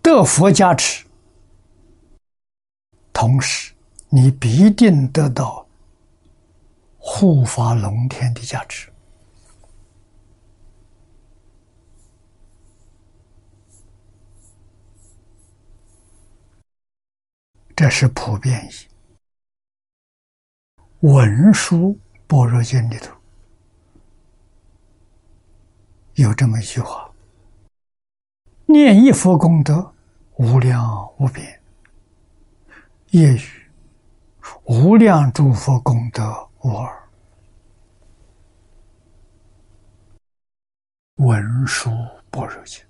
[0.03, 1.07] 得佛加持，
[3.11, 3.73] 同时
[4.09, 5.67] 你必定得到
[6.99, 8.91] 护法龙天的加持，
[17.75, 18.90] 这是普遍意。
[21.01, 21.97] 文殊
[22.27, 23.11] 般若经里头
[26.13, 27.11] 有这么一句话
[28.67, 29.93] ：“念一佛功德
[30.35, 31.59] 无量无边，
[33.09, 33.41] 业与
[34.65, 37.09] 无量诸佛功德无二。”
[41.17, 41.89] 文殊
[42.29, 42.83] 般若经，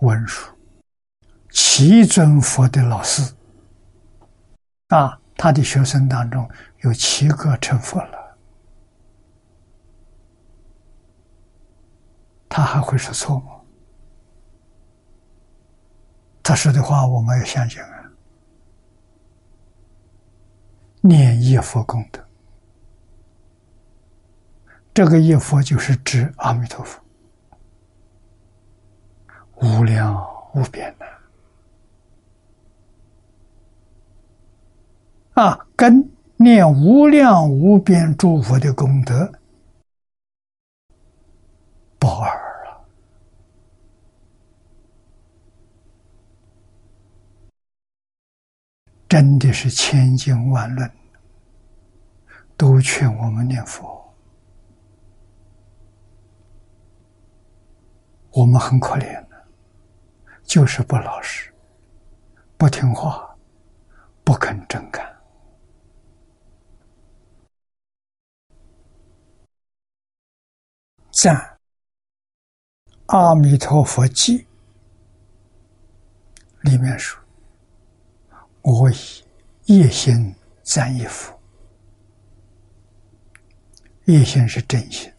[0.00, 0.50] 文殊，
[1.50, 3.32] 七尊佛的老师。
[4.88, 6.48] 啊，他的学生当中
[6.82, 8.36] 有七个成佛了，
[12.48, 13.52] 他还会说错吗？
[16.42, 18.12] 他说的话我们要相信啊！
[21.00, 22.24] 念一佛功德，
[24.94, 27.02] 这个一佛就是指阿弥陀佛，
[29.56, 31.15] 无量无边的。
[35.36, 39.30] 啊，跟念无量无边诸佛的功德
[41.98, 42.86] 不二了，
[49.06, 50.90] 真的是千经万论
[52.56, 54.10] 都劝我们念佛，
[58.30, 59.46] 我们很可怜的，
[60.44, 61.52] 就是不老实，
[62.56, 63.36] 不听话，
[64.24, 65.14] 不肯真干。
[71.18, 71.34] 赞
[73.06, 74.40] 《阿弥陀佛记》
[76.70, 77.18] 里面说
[78.60, 79.24] ：“我以
[79.64, 81.34] 一心赞一佛，
[84.04, 85.10] 一心是真心，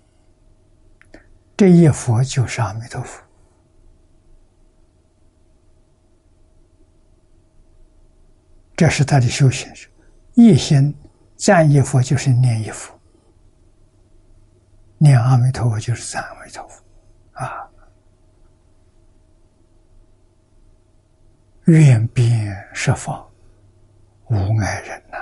[1.58, 3.24] 这一佛就是阿弥陀佛。
[8.76, 9.68] 这是他的修行。
[10.36, 10.96] 一心
[11.36, 12.97] 赞一佛就是念一佛，
[15.00, 16.84] 念阿弥陀佛就是三阿弥陀佛，
[17.34, 17.70] 啊，
[21.66, 23.30] 愿遍十方
[24.30, 25.18] 无碍人呐，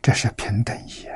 [0.00, 1.08] 这是平等意。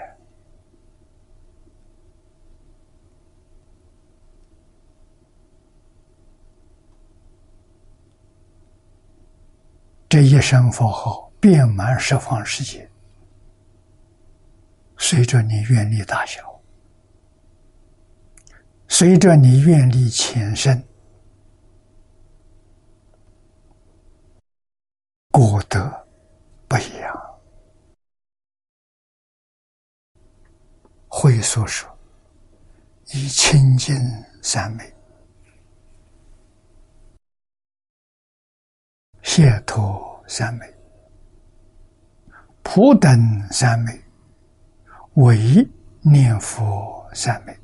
[10.08, 12.88] 这一声佛号遍满十方世界，
[15.06, 16.62] 随着你愿力大小，
[18.88, 20.82] 随着你愿力浅深，
[25.30, 26.06] 果德
[26.66, 27.14] 不一样。
[31.06, 31.86] 会所说
[33.12, 33.94] ：“以清净
[34.42, 34.90] 三昧。”
[39.22, 40.66] 解脱三昧、
[42.62, 43.10] 普等
[43.50, 44.03] 三昧、
[45.14, 45.68] 唯
[46.02, 47.56] 念佛三昧。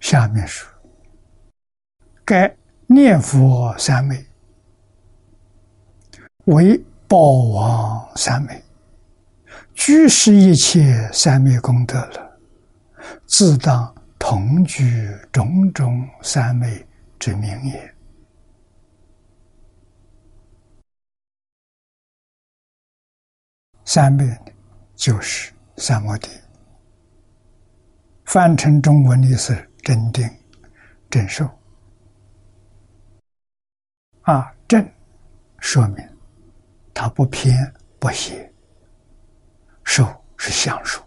[0.00, 0.74] 下面说。
[2.24, 2.56] 该
[2.86, 4.24] 念佛三昧
[6.46, 7.18] 为报
[7.50, 8.62] 王三昧，
[9.74, 12.40] 具是一切三昧功德了，
[13.26, 16.86] 自当同居种种三昧
[17.18, 17.94] 之名也。
[23.84, 24.26] 三昧
[24.96, 26.28] 就是三摩地，
[28.24, 30.28] 翻成中文的是真定、
[31.10, 31.48] 真受。
[34.22, 34.90] 啊，正
[35.60, 36.13] 说明
[36.94, 38.50] 它不偏不邪，
[39.82, 40.06] 受
[40.38, 41.04] 是相受。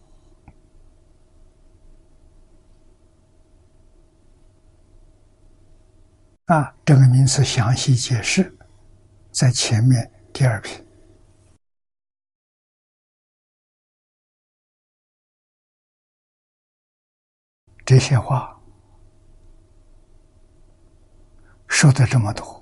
[6.46, 8.56] 啊，这个名词详细解释
[9.32, 10.86] 在前面第二篇。
[17.86, 18.62] 这些话
[21.68, 22.62] 说的这么多。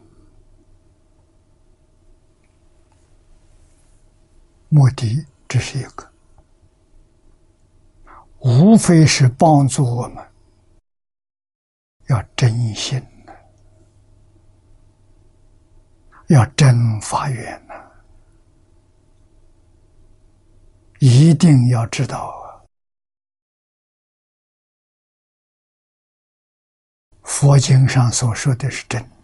[4.76, 6.12] 目的只是一个，
[8.40, 10.22] 无非是帮助我们
[12.08, 13.02] 要真心
[16.28, 17.74] 要真发愿呐，
[21.00, 22.68] 一定要知道啊，
[27.24, 29.15] 佛经上所说的是真。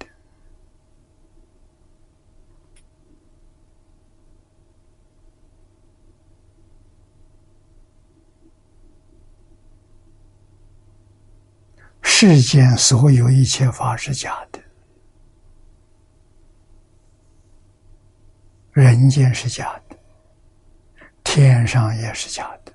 [12.24, 14.62] 世间所有一切法是假的，
[18.74, 19.98] 人间是假的，
[21.24, 22.72] 天上也是假的，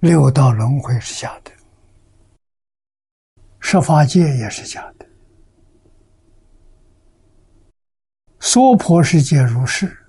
[0.00, 1.50] 六道轮回是假的，
[3.58, 5.05] 十法界也是假的。
[8.48, 10.06] 娑婆世界如是，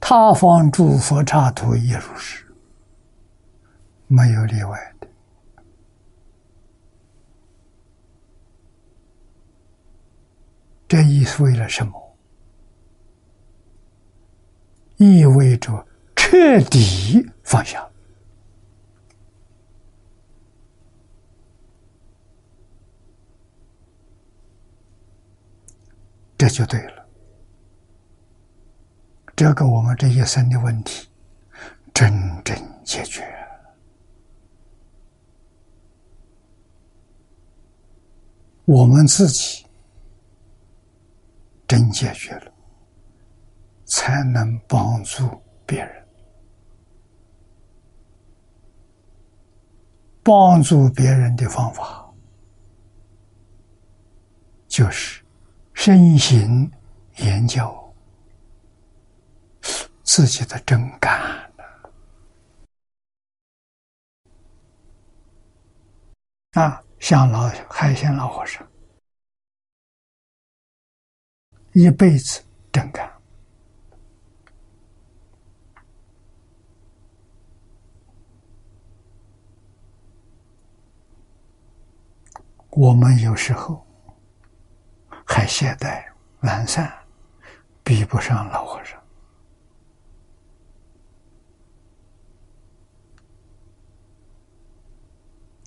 [0.00, 2.44] 他方诸佛刹土也如是，
[4.08, 5.06] 没有例外的。
[10.88, 12.16] 这意味着什么？
[14.96, 17.88] 意味着彻底放下，
[26.36, 26.95] 这就对了。
[29.36, 31.06] 这个我们这一生的问题，
[31.92, 32.10] 真
[32.42, 33.22] 正解决，
[38.64, 39.66] 我们自己
[41.68, 42.50] 真解决了，
[43.84, 45.28] 才能帮助
[45.66, 46.06] 别人。
[50.24, 52.10] 帮助别人的方法，
[54.66, 55.22] 就是
[55.74, 56.68] 身心
[57.18, 57.85] 研究。
[60.16, 61.52] 自己的真感
[66.52, 68.66] 啊，像老海鲜老和尚，
[71.72, 73.12] 一辈子真干。
[82.70, 83.86] 我们有时候
[85.26, 86.02] 还懈怠
[86.40, 86.90] 懒散，
[87.84, 88.98] 比不上老和尚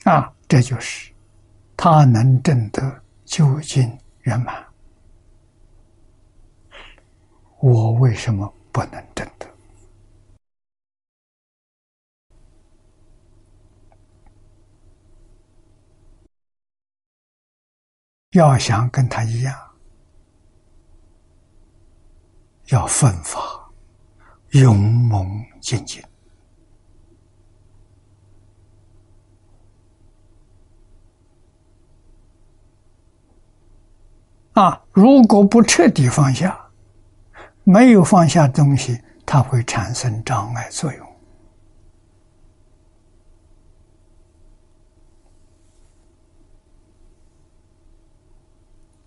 [0.09, 0.33] 啊！
[0.47, 1.13] 这就是
[1.77, 4.65] 他能证得究竟圆满，
[7.59, 9.45] 我为什么不能证得？
[18.31, 19.55] 要想跟他一样，
[22.69, 23.39] 要奋发、
[24.53, 26.03] 勇猛精进
[34.59, 34.83] 啊！
[34.91, 36.59] 如果不彻底放下，
[37.63, 41.07] 没有放下东西，它会产生障碍作用。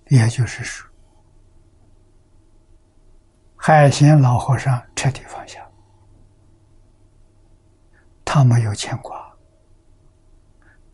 [0.09, 0.89] 也就是说，
[3.55, 5.61] 海贤老和尚彻底放下，
[8.25, 9.31] 他没有牵挂，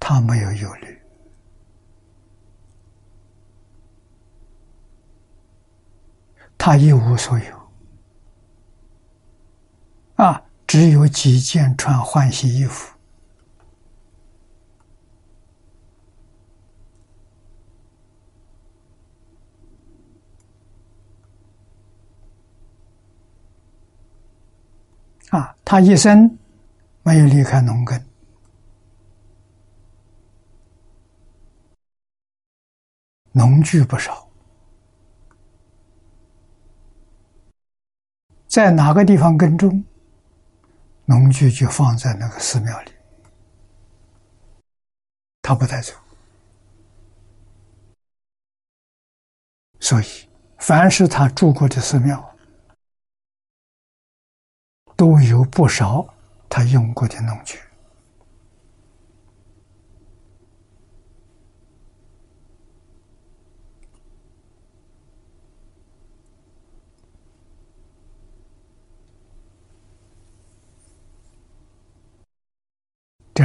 [0.01, 0.98] 他没有忧虑，
[6.59, 7.69] 他一无所有，
[10.17, 12.93] 啊，只有几件穿换洗衣服。
[25.31, 26.39] 啊，他一生
[27.03, 28.03] 没有离开农耕，
[33.33, 34.28] 农具不少，
[38.49, 39.85] 在哪个地方耕种，
[41.05, 42.93] 农具就放在那个寺庙里，
[45.43, 45.93] 他不带走。
[49.79, 50.05] 所以，
[50.59, 52.25] 凡是他住过的寺庙。
[54.97, 56.13] 都有不少
[56.49, 57.57] 他用过的农具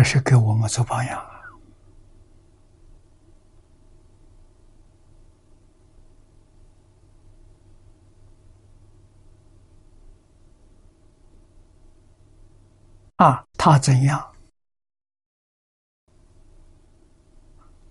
[0.04, 1.20] 是给我们做榜样。
[13.16, 14.34] 啊，啊他怎样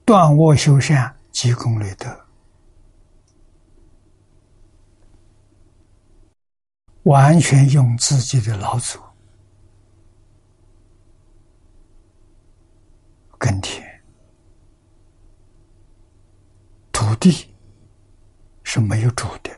[0.04, 2.26] 断恶修善、积功累德，
[7.04, 9.00] 完全用自己的老祖
[13.42, 13.82] 耕田，
[16.92, 17.52] 土地
[18.62, 19.50] 是没有主的，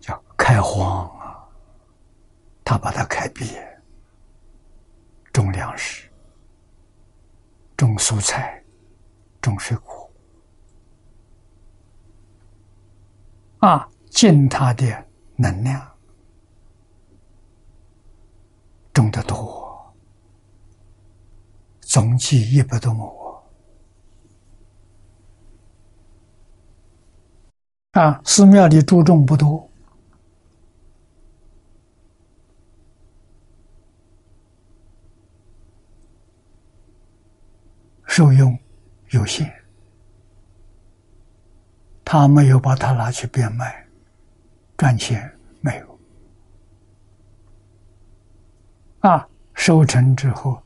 [0.00, 1.48] 叫开荒啊。
[2.64, 3.56] 他把它开辟，
[5.32, 6.10] 种粮食，
[7.76, 8.60] 种蔬菜，
[9.40, 10.10] 种水果，
[13.60, 14.84] 啊，尽他的
[15.36, 15.96] 能量，
[18.92, 19.65] 种的多，
[21.88, 23.42] 总计一百多亩，
[27.92, 29.70] 啊，寺庙里注重不多。
[38.04, 38.58] 受用
[39.10, 39.50] 有限，
[42.04, 43.86] 他没有把它拿去变卖
[44.76, 45.98] 赚钱，没有
[49.00, 49.28] 啊。
[49.54, 50.62] 收成之后，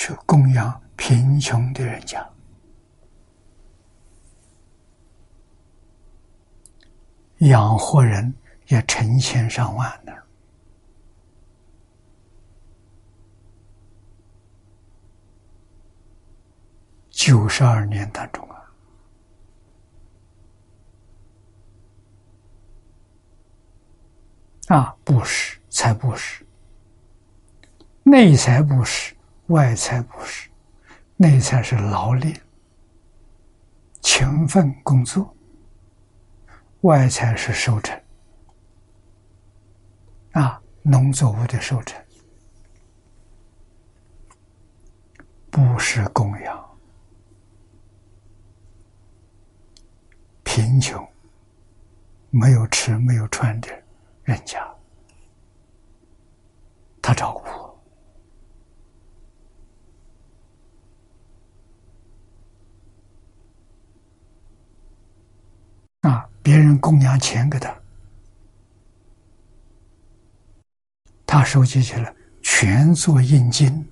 [0.00, 2.26] 去供养贫穷的人家，
[7.40, 8.34] 养活人
[8.68, 10.22] 也成千上万的。
[17.10, 18.72] 九十二年当中啊，
[24.68, 26.42] 啊，布施财布施，
[28.02, 29.14] 内财布施，
[29.50, 30.48] 外财布施，
[31.16, 32.38] 内财是劳力、
[34.00, 35.34] 勤奋工作，
[36.82, 38.00] 外财是收成，
[40.34, 42.00] 啊，农作物的收成，
[45.50, 46.70] 布施供养。
[50.44, 51.04] 贫穷、
[52.30, 53.68] 没有吃没有穿的
[54.22, 54.64] 人家，
[57.02, 57.68] 他照顾我。
[66.00, 66.26] 啊！
[66.50, 67.72] 别人供养钱给他，
[71.24, 72.12] 他收集起来
[72.42, 73.88] 全做印金。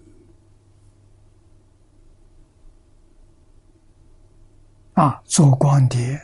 [4.95, 6.21] 啊，做光碟，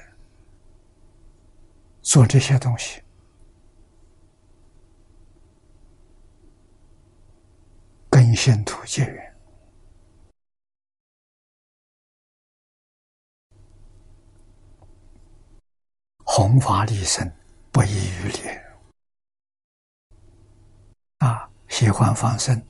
[2.02, 3.00] 做这些东西，
[8.10, 9.33] 跟信徒结缘。
[16.36, 17.30] 弘法利生，
[17.70, 18.40] 不遗余力。
[21.18, 22.60] 啊，喜欢放生，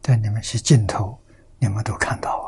[0.00, 1.16] 在你们是镜头，
[1.60, 2.38] 你们都看到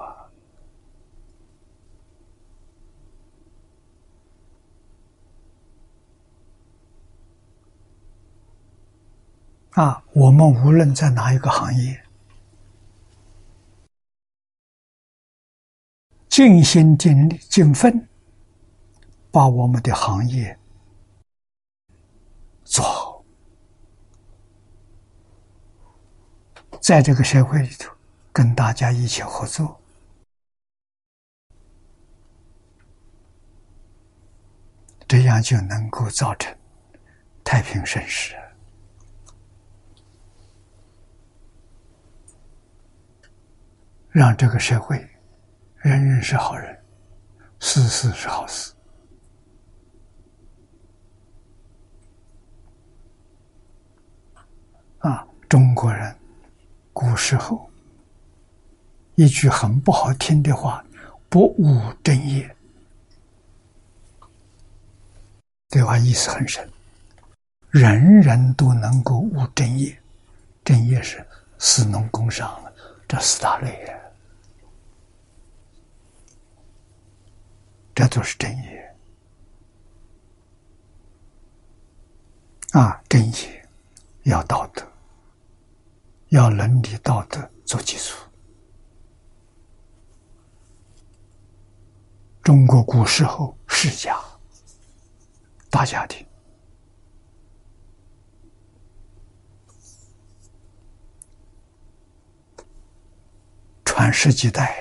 [9.75, 9.85] 啊！
[9.85, 12.05] 啊，我们无论在哪一个行业，
[16.29, 18.09] 尽心尽力尽分。
[19.35, 20.56] 把我们的行业
[22.62, 23.24] 做好，
[26.81, 27.93] 在这个社会里头，
[28.32, 29.81] 跟大家一起合作，
[35.09, 36.56] 这样就能够造成
[37.43, 38.36] 太平盛世，
[44.11, 44.97] 让这个社会
[45.78, 46.85] 人人是好人，
[47.59, 48.73] 事事是好事。
[55.05, 56.17] 啊，中国人
[56.95, 57.71] 古时候
[59.17, 60.83] 一句很不好听的话
[61.29, 62.57] ：“不务正业”，
[65.69, 66.67] 这话意思很深。
[67.69, 69.95] 人人都能够务正业，
[70.65, 71.23] 正业是
[71.59, 72.59] 四农工商
[73.07, 73.95] 这四大类呀，
[77.95, 78.97] 这都是正业
[82.73, 83.69] 啊，正业
[84.23, 84.83] 要道德。
[86.35, 88.19] 要伦理道德做基础。
[92.43, 94.19] 中国古时候世家
[95.70, 96.27] 大家庭，
[103.85, 104.77] 传世几代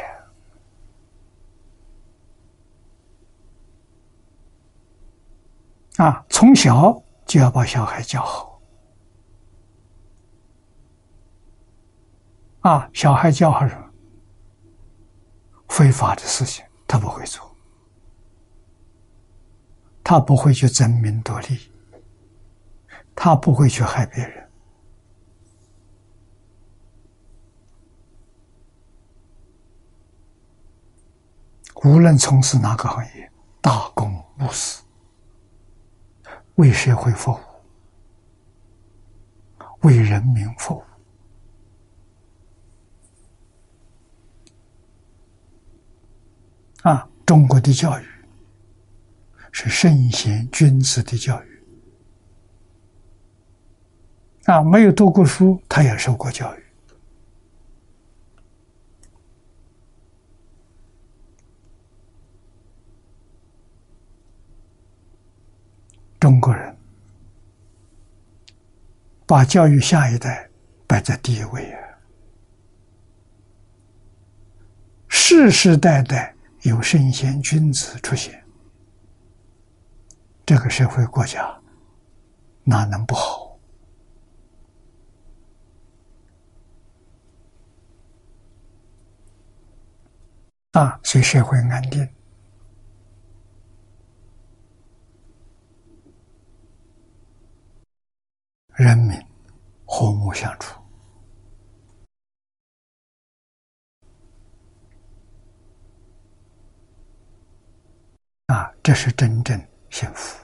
[5.98, 6.06] 呀！
[6.06, 8.53] 啊，从小就要把小孩教好。
[12.64, 13.90] 啊，小孩教好什么？
[15.68, 17.56] 非法的事情他不会做，
[20.04, 21.72] 他不会去争名夺利，
[23.16, 24.50] 他不会去害别人。
[31.84, 33.30] 无论从事哪个行业，
[33.60, 34.82] 大公无私，
[36.56, 37.40] 为社会服务，
[39.82, 40.84] 为人民服务。
[46.84, 48.04] 啊，中国的教育
[49.54, 51.64] 是圣贤君子的教育。
[54.46, 56.64] 啊，没有读过书，他也受过教育。
[66.20, 66.78] 中国人
[69.26, 70.50] 把教育下一代
[70.86, 71.80] 摆在第一位啊，
[75.08, 76.33] 世世代代。
[76.64, 78.42] 有圣贤君子出现，
[80.46, 81.62] 这个社会国家
[82.64, 83.60] 哪能不好？
[90.72, 92.08] 啊，所以社会安定，
[98.76, 99.20] 人民
[99.86, 100.83] 和睦相处。
[108.48, 109.60] 啊，这是真正
[109.90, 110.38] 幸福。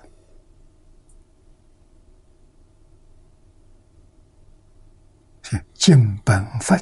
[5.42, 6.80] 是尽本分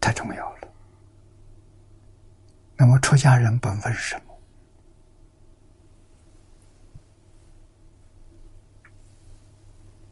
[0.00, 0.68] 太重要了。
[2.76, 4.34] 那么，出家人本分是什么？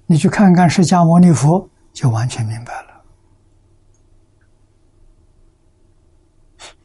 [0.07, 3.05] 你去看看释迦牟尼佛，就完全明白了。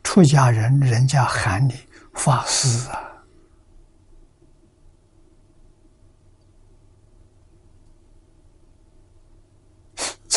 [0.03, 1.73] 出家人，人家喊你
[2.13, 3.06] 法师啊。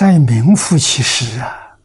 [0.00, 1.78] 在名副其实啊！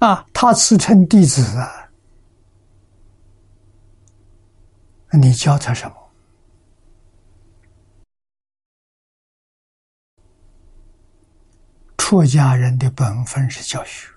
[0.00, 1.88] 啊，他自称弟子啊，
[5.12, 5.96] 你教他什么？
[11.96, 14.10] 出家人的本分是教学。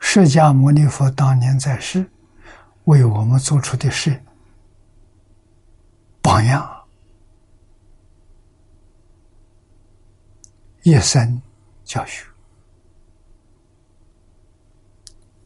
[0.00, 2.10] 释迦牟尼佛当年在世，
[2.86, 4.20] 为我们做出的事
[6.24, 6.88] 榜样，
[10.84, 11.42] 一生
[11.84, 12.24] 教学，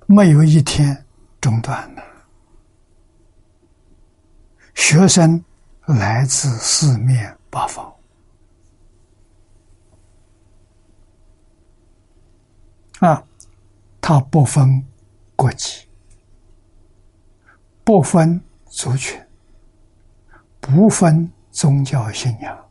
[0.07, 1.05] 没有一天
[1.41, 2.03] 中断的。
[4.77, 5.45] 学生
[5.85, 7.93] 来自四面八方，
[13.01, 13.25] 啊。
[14.01, 14.83] 他不分
[15.37, 15.87] 国籍，
[17.85, 19.21] 不分族群，
[20.69, 22.69] 不分宗教信仰。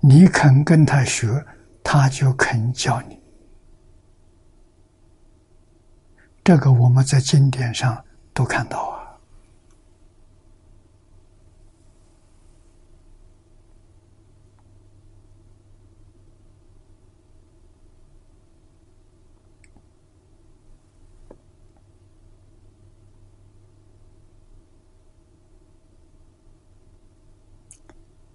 [0.00, 1.44] 你肯跟他学，
[1.84, 3.20] 他就肯教你。
[6.42, 8.02] 这个我们在经典上
[8.32, 9.02] 都看到啊。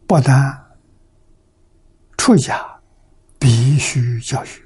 [0.08, 0.66] 不但
[2.18, 2.80] 出家
[3.38, 4.64] 必须教学，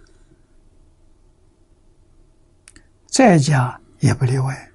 [3.08, 4.72] 在家也不例外。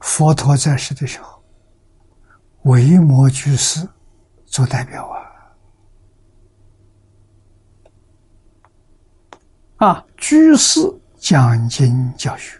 [0.00, 1.44] 佛陀在世的时候，
[2.62, 3.86] 维摩居士
[4.46, 5.06] 做代表
[9.76, 10.80] 啊，啊，居士
[11.18, 12.58] 讲经教学。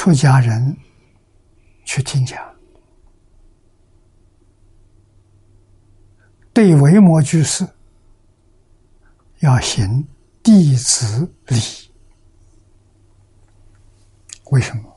[0.00, 0.74] 出家人
[1.84, 2.42] 去听讲，
[6.54, 7.68] 对维摩居士
[9.40, 10.08] 要行
[10.42, 11.60] 弟子礼。
[14.52, 14.90] 为什么？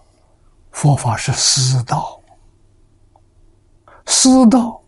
[0.71, 2.21] 佛法是师道，
[4.05, 4.81] 师道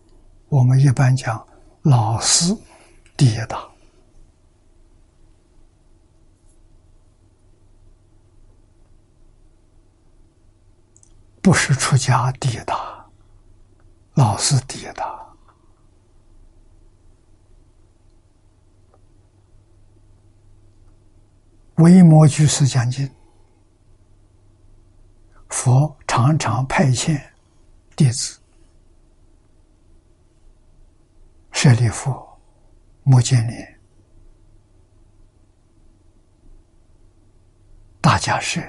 [0.48, 1.46] 我们一般讲
[1.82, 2.56] 老师
[3.18, 3.68] 第一大。
[11.46, 13.08] 不是出家第一大，
[14.14, 15.24] 老师第一大。
[21.76, 23.08] 维摩居士讲经，
[25.48, 27.22] 佛常常派遣
[27.94, 28.40] 弟子
[31.52, 32.10] 舍利弗、
[33.04, 33.80] 摩犍连、
[38.00, 38.60] 大迦舍。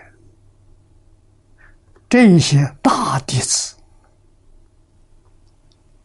[2.09, 3.75] 这一些大弟子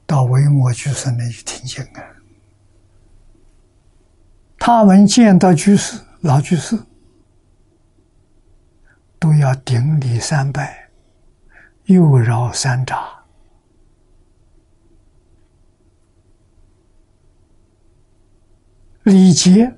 [0.04, 2.02] 到维摩居士那里听经啊，
[4.58, 6.76] 他们见到居士老居士，
[9.18, 10.90] 都要顶礼三拜，
[11.84, 13.00] 又绕三匝，
[19.04, 19.72] 礼节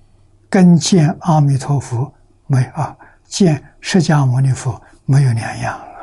[0.48, 2.12] 跟见阿弥陀佛
[2.46, 5.93] 没有啊，见释迦牟尼佛没有两样。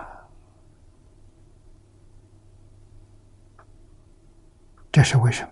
[4.91, 5.51] 这是为什么？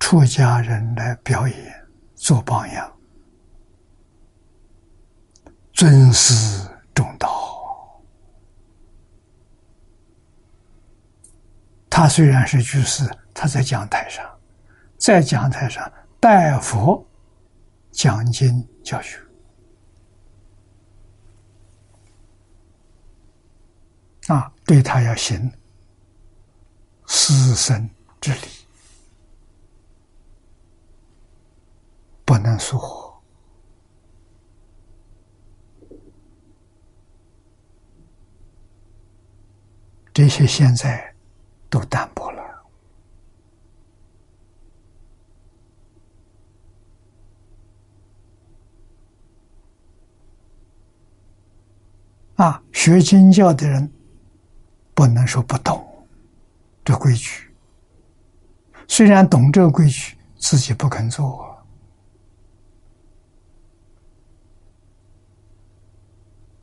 [0.00, 2.96] 出家人来表演，做榜样，
[5.72, 8.00] 尊师重道。
[11.90, 14.24] 他虽然是居士，他在讲台上，
[14.96, 17.06] 在讲台上拜佛
[17.90, 19.18] 讲经教学，
[24.28, 25.52] 啊，对他要行。
[27.20, 27.90] 师生
[28.20, 28.46] 之礼
[32.24, 33.12] 不能疏忽，
[40.14, 41.12] 这些现在
[41.68, 42.42] 都淡薄了
[52.36, 52.62] 啊！
[52.72, 53.92] 学经教的人
[54.94, 55.87] 不能说不懂。
[56.88, 57.54] 这规矩，
[58.88, 61.62] 虽然懂这个规矩，自己不肯做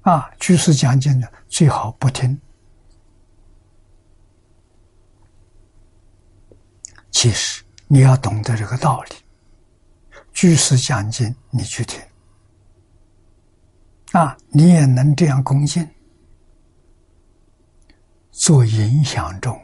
[0.01, 0.27] 啊。
[0.39, 2.41] 居士讲经的最好不听。
[7.11, 9.11] 其实你要懂得这个道理。
[10.33, 12.01] 居士讲经，你去听，
[14.13, 15.87] 啊，你也能这样恭敬，
[18.31, 19.55] 做影响众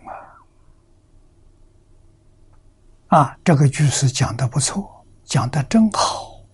[3.12, 3.38] 啊！
[3.44, 6.46] 这个居士讲的不错，讲的真好，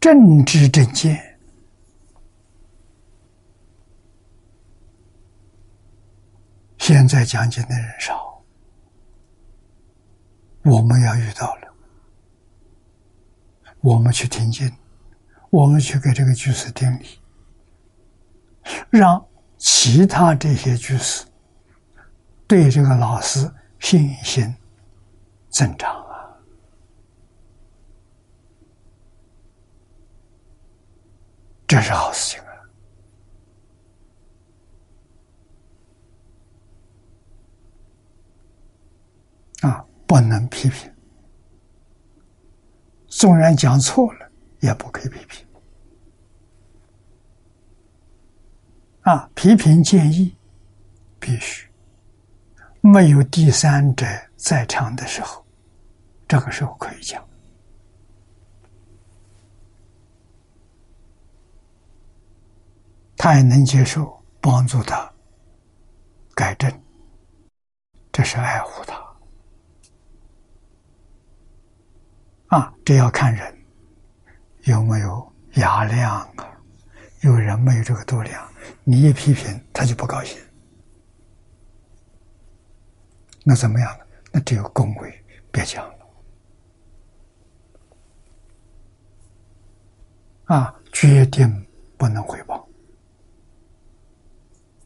[0.00, 1.38] 正知正见。
[6.78, 8.42] 现在讲经的人少，
[10.64, 11.72] 我们要遇到了，
[13.80, 14.68] 我们去听经，
[15.50, 17.20] 我们去给这个居士听理，
[18.90, 19.24] 让
[19.58, 21.24] 其他这些居士
[22.48, 23.48] 对这个老师
[23.78, 24.52] 信心
[25.58, 26.38] 增长啊，
[31.66, 32.44] 这是好事情。
[39.68, 40.94] 啊，不能批评，
[43.08, 44.30] 纵然讲错了，
[44.60, 45.44] 也不可以批评。
[49.00, 50.36] 啊，批评建议
[51.18, 51.68] 必须
[52.80, 54.06] 没有第三者
[54.36, 55.44] 在场的时候，
[56.28, 57.26] 这个时候可以讲，
[63.16, 65.10] 他也能接受，帮助他
[66.34, 66.70] 改正，
[68.12, 68.96] 这是爱护他。
[72.48, 73.58] 啊，这要看人
[74.64, 76.60] 有没有雅量啊！
[77.22, 78.46] 有人没有这个度量，
[78.84, 80.38] 你一批评他就不高兴，
[83.44, 84.04] 那怎么样呢？
[84.30, 85.97] 那只有恭维，别讲。
[90.48, 91.66] 啊，决定
[91.96, 92.66] 不能回报。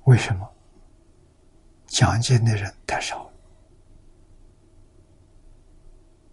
[0.04, 0.48] 为什么？
[1.86, 3.30] 讲经的人太少。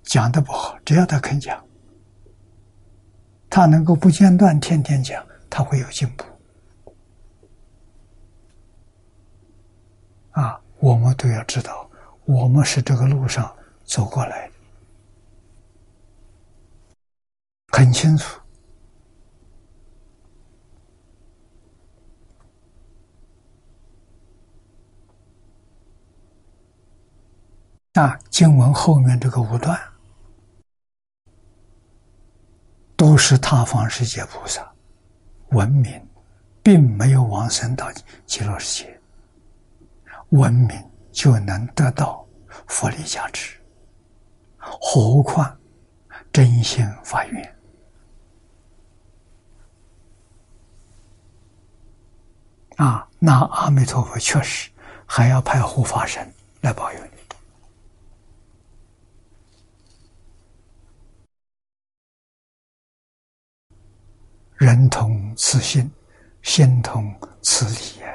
[0.02, 1.64] 讲的不好，只要他肯讲，
[3.52, 6.24] 他能够不间断天天讲，他会有进步。
[10.32, 11.88] 啊，我们都要知道，
[12.26, 14.54] 我们是这个路上走过来的，
[17.78, 18.42] 很清楚。
[28.00, 29.78] 啊，经文后面这个五段。
[32.96, 34.70] 都是他方世界菩萨，
[35.50, 36.06] 文明，
[36.62, 37.90] 并没有往生到
[38.26, 39.00] 极乐世界，
[40.30, 40.78] 文明
[41.12, 42.26] 就能得到
[42.68, 43.58] 佛力加持，
[44.58, 45.58] 何况
[46.32, 47.56] 真心发愿
[52.76, 53.08] 啊？
[53.18, 54.70] 那阿弥陀佛确实
[55.06, 56.30] 还要派护法神
[56.62, 57.19] 来保佑你。
[64.60, 65.90] 人同此心，
[66.42, 68.14] 心同此理呀。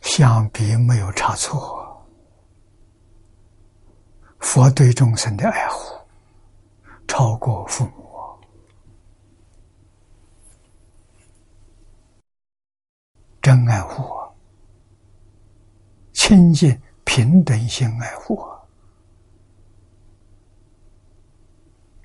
[0.00, 2.02] 相比没有差错，
[4.38, 5.94] 佛对众生的爱护
[7.06, 8.38] 超过父母，
[13.42, 14.34] 真爱护我，
[16.14, 18.53] 亲近平等心爱护我。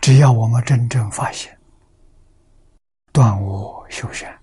[0.10, 1.56] 只要我们真正发现，
[3.12, 4.36] 断我修善，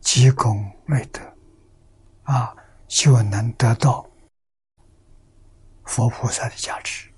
[0.00, 1.20] 积功累德，
[2.22, 2.56] 啊，
[2.88, 4.02] 就能得到
[5.84, 7.12] 佛菩萨的加持。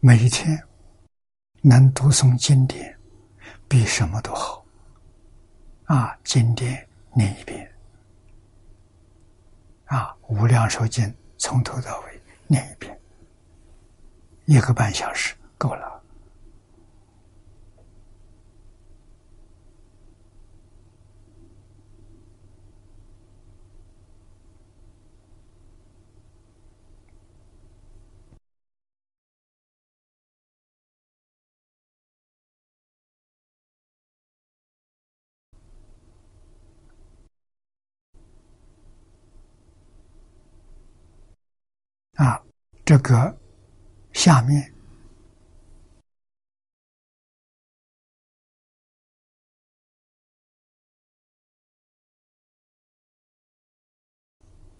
[0.00, 0.60] 每一天
[1.62, 2.98] 能读诵经典，
[3.68, 4.66] 比什么都好。
[5.84, 7.72] 啊，经典念一遍，
[9.84, 11.04] 啊，《无量寿经》
[11.38, 13.00] 从头到尾念一遍。
[14.46, 16.02] 一个半小时够了
[42.16, 42.40] 啊，
[42.84, 43.43] 这个。
[44.24, 44.72] 下面，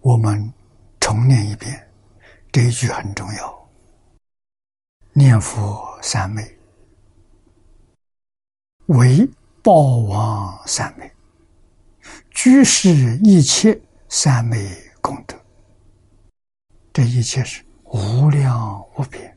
[0.00, 0.50] 我们
[0.98, 1.92] 重念一遍，
[2.50, 3.70] 这一句很重要。
[5.12, 6.58] 念佛三昧，
[8.86, 9.28] 为
[9.62, 11.14] 报王三昧，
[12.30, 12.88] 居士
[13.18, 15.38] 一切三昧功德，
[16.94, 19.34] 这一切是无量无边。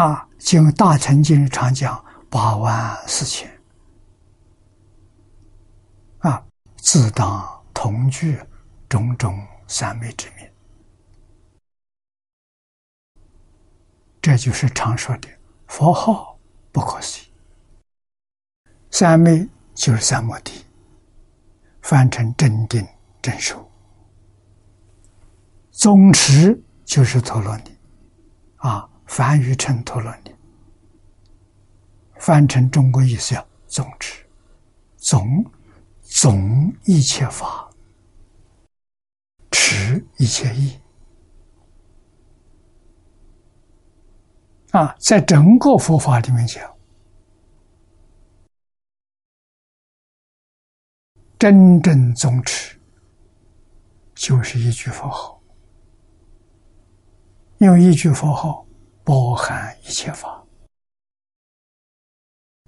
[0.00, 0.26] 啊！
[0.38, 3.46] 经大乘经常讲八万四千
[6.20, 6.42] 啊，
[6.76, 8.40] 自当同具
[8.88, 10.50] 种种三昧之名，
[14.22, 15.28] 这就是常说的
[15.66, 16.38] 佛号
[16.72, 17.30] 不可思议。
[18.90, 20.64] 三昧就是三摩地，
[21.82, 22.88] 翻成正定
[23.20, 23.70] 正受。
[25.70, 27.76] 宗持就是陀罗尼，
[28.56, 30.32] 啊，翻译成陀罗尼，
[32.20, 34.24] 翻成中国意思叫宗持，
[34.96, 35.44] 总
[36.00, 37.68] 总一切法，
[39.50, 40.80] 持一切意。
[44.70, 46.62] 啊，在整个佛法里面讲。
[51.36, 52.78] 真正宗持，
[54.14, 55.42] 就是一句佛号，
[57.58, 58.64] 用一句佛号
[59.10, 60.40] 包含一切法，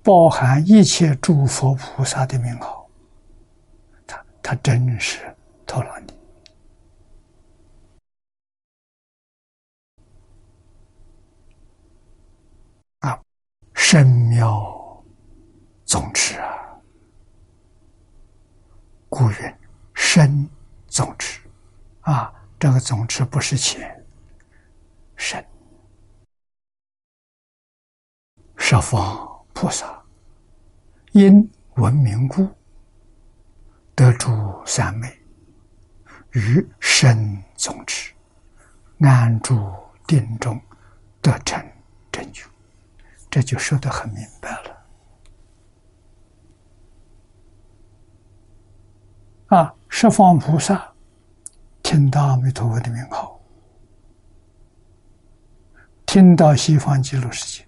[0.03, 2.91] 包含一切诸佛菩萨的名号，
[4.05, 5.33] 他他真是
[5.65, 6.13] 陀罗尼
[12.99, 13.23] 啊，
[13.73, 15.01] 神妙
[15.85, 16.77] 总持啊！
[19.09, 19.55] 故云
[19.95, 20.51] 身
[20.89, 21.41] 总持，
[22.01, 24.05] 啊，这个总持不是钱，
[25.15, 25.41] 身
[28.75, 30.03] 十方菩萨
[31.11, 32.49] 因闻名故
[33.95, 34.31] 得诸
[34.65, 35.15] 三昧，
[36.31, 38.15] 于身总持
[39.01, 39.71] 安住
[40.07, 40.59] 定中
[41.21, 41.63] 得成
[42.11, 42.47] 真觉，
[43.29, 44.87] 这就说的很明白了。
[49.49, 49.75] 啊！
[49.91, 50.95] 十方菩萨
[51.83, 53.39] 听到阿弥陀佛的名号，
[56.07, 57.67] 听到西方极乐世界，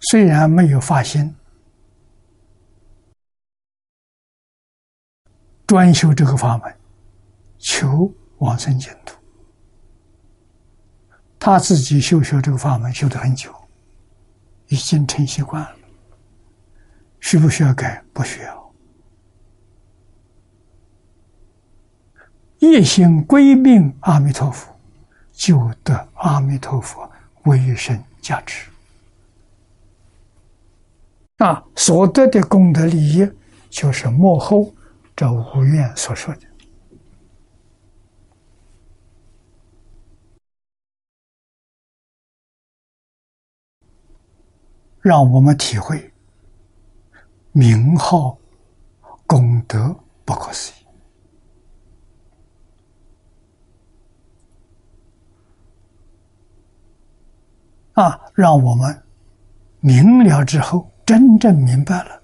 [0.00, 1.34] 虽然没有发心
[5.66, 6.74] 专修这个法门，
[7.58, 9.16] 求往生净土，
[11.38, 13.54] 他自己修学这个法门修得很久，
[14.68, 15.76] 已经成习惯了，
[17.20, 18.02] 需不需要改？
[18.12, 18.72] 不需要。
[22.58, 24.74] 一心归命阿弥陀佛，
[25.30, 27.08] 就得阿弥陀佛
[27.44, 28.70] 威神加持。
[31.40, 33.26] 啊，所得的功德利益，
[33.70, 34.74] 就是幕后
[35.16, 36.42] 这五愿所说的，
[45.00, 46.12] 让我们体会
[47.52, 48.36] 名号
[49.26, 49.96] 功德
[50.26, 50.84] 不可思议。
[57.94, 59.02] 啊，让我们
[59.80, 62.22] 明了之后，真正明白了，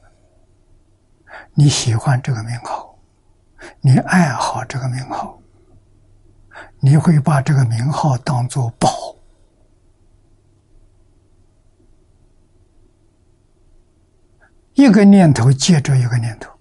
[1.55, 2.97] 你喜欢这个名号，
[3.81, 5.43] 你爱好这个名号，
[6.79, 8.89] 你会把这个名号当做宝，
[14.75, 16.57] 一个念头接着一个念头，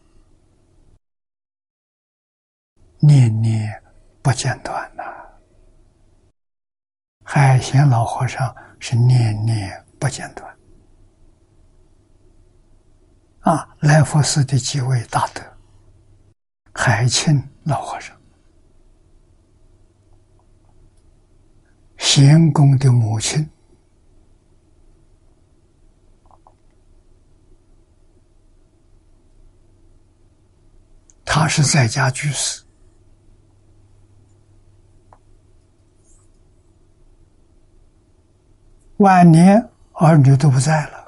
[3.02, 3.84] 念念
[4.24, 5.04] 不间断呐。
[7.24, 8.56] 海贤老和尚。
[8.78, 10.55] 是念念不间断
[13.46, 13.76] 啊！
[13.82, 15.42] 来佛寺的几位大德，
[16.74, 18.18] 海清老和尚，
[21.98, 23.48] 贤公的母亲，
[31.24, 32.64] 他是在家居士。
[38.98, 41.05] 晚年儿女都不在了，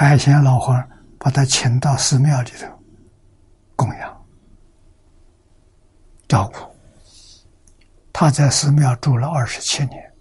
[0.00, 0.88] 海贤老和尚
[1.18, 2.68] 把他请到寺庙里头
[3.74, 4.26] 供养
[6.28, 6.60] 照顾。
[8.12, 10.14] 他在寺庙住了二十七年，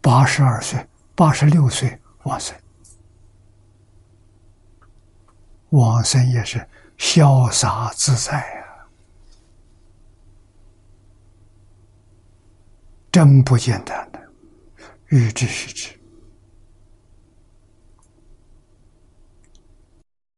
[0.00, 0.82] 八十二岁、
[1.14, 2.56] 八十六岁往生，
[5.68, 8.88] 往生也是潇洒自在啊。
[13.12, 14.32] 真不简单的，
[15.08, 15.97] 欲知须知。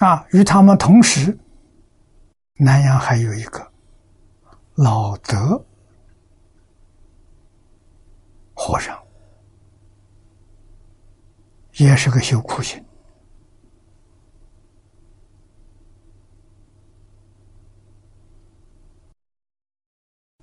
[0.00, 1.38] 啊，与他们同时，
[2.54, 3.70] 南阳还有一个
[4.74, 5.62] 老德
[8.54, 8.98] 和尚，
[11.74, 12.82] 也是个修苦行，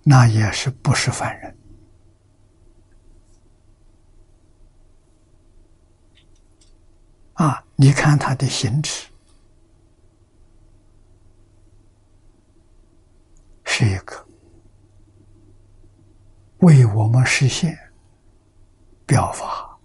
[0.04, 1.58] 那也是不是凡人
[7.34, 7.64] 啊？
[7.76, 9.08] 你看他的行持。
[13.80, 14.26] 是一个
[16.62, 17.78] 为我们实现
[19.06, 19.78] 表法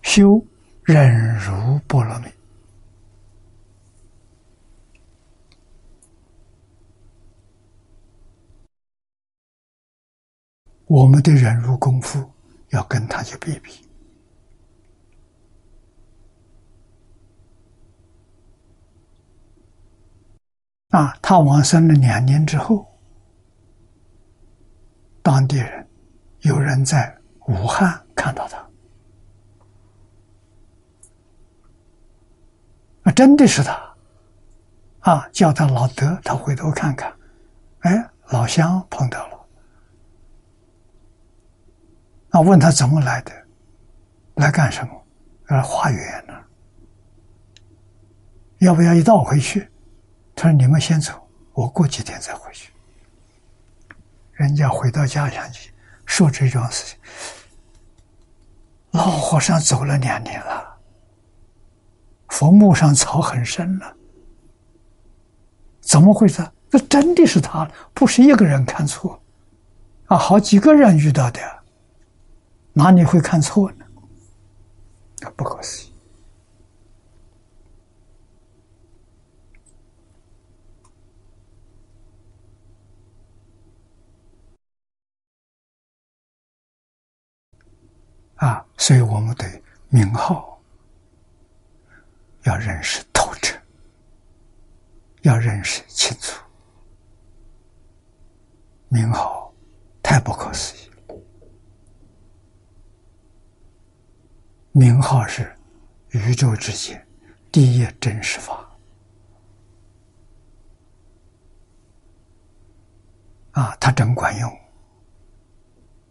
[0.00, 0.42] 修
[0.84, 2.28] 忍辱波罗蜜。
[10.86, 12.32] 我们的忍辱功夫
[12.70, 13.86] 要跟他去比比
[20.88, 21.18] 啊！
[21.20, 22.89] 他往生了两年之后。
[25.22, 25.86] 当地人
[26.40, 27.16] 有人在
[27.46, 28.58] 武汉看到他，
[33.02, 33.94] 啊，真的是他，
[35.00, 37.14] 啊，叫他老德，他回头看看，
[37.80, 39.46] 哎，老乡碰到了，
[42.30, 43.32] 啊，问他怎么来的，
[44.34, 45.06] 来干什么？
[45.46, 46.34] 来化缘呢？
[48.58, 49.68] 要不要一道回去？
[50.36, 51.12] 他说：“你们先走，
[51.52, 52.72] 我过几天再回去。”
[54.40, 55.70] 人家回到家乡去
[56.06, 56.98] 说这桩事情，
[58.92, 60.78] 老和尚走了两年了，
[62.30, 63.94] 坟墓上草很深了，
[65.82, 66.42] 怎么回事？
[66.70, 69.22] 这真的是他，不是一个人看错，
[70.06, 71.40] 啊，好几个人遇到的，
[72.72, 73.84] 哪里会看错呢？
[75.36, 75.89] 不可思议。
[88.40, 90.58] 啊，所以我们对名号
[92.44, 93.54] 要认识透彻，
[95.20, 96.42] 要认识清楚。
[98.88, 99.52] 名号
[100.02, 100.90] 太不可思议，
[104.72, 105.54] 名号是
[106.08, 107.06] 宇宙之间
[107.52, 108.66] 第一真实法。
[113.52, 114.58] 啊，它真管用，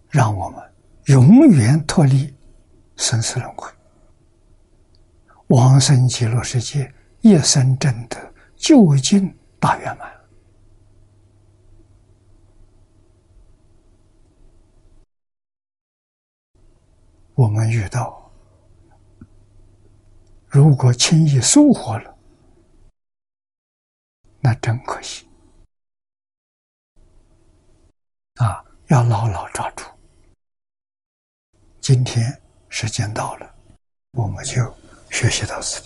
[0.10, 0.64] 让我们。
[1.10, 2.32] 永远脱离
[2.96, 3.68] 生死轮回，
[5.48, 10.08] 往生极乐世界，一生正得究竟大圆满。
[17.34, 18.32] 我们遇到，
[20.46, 22.16] 如果轻易疏忽了，
[24.42, 25.28] 那真可惜。
[28.36, 29.86] 啊，要牢牢抓住。
[31.92, 32.40] 今天
[32.70, 33.52] 时间到了，
[34.12, 34.72] 我们就
[35.10, 35.82] 学习到此。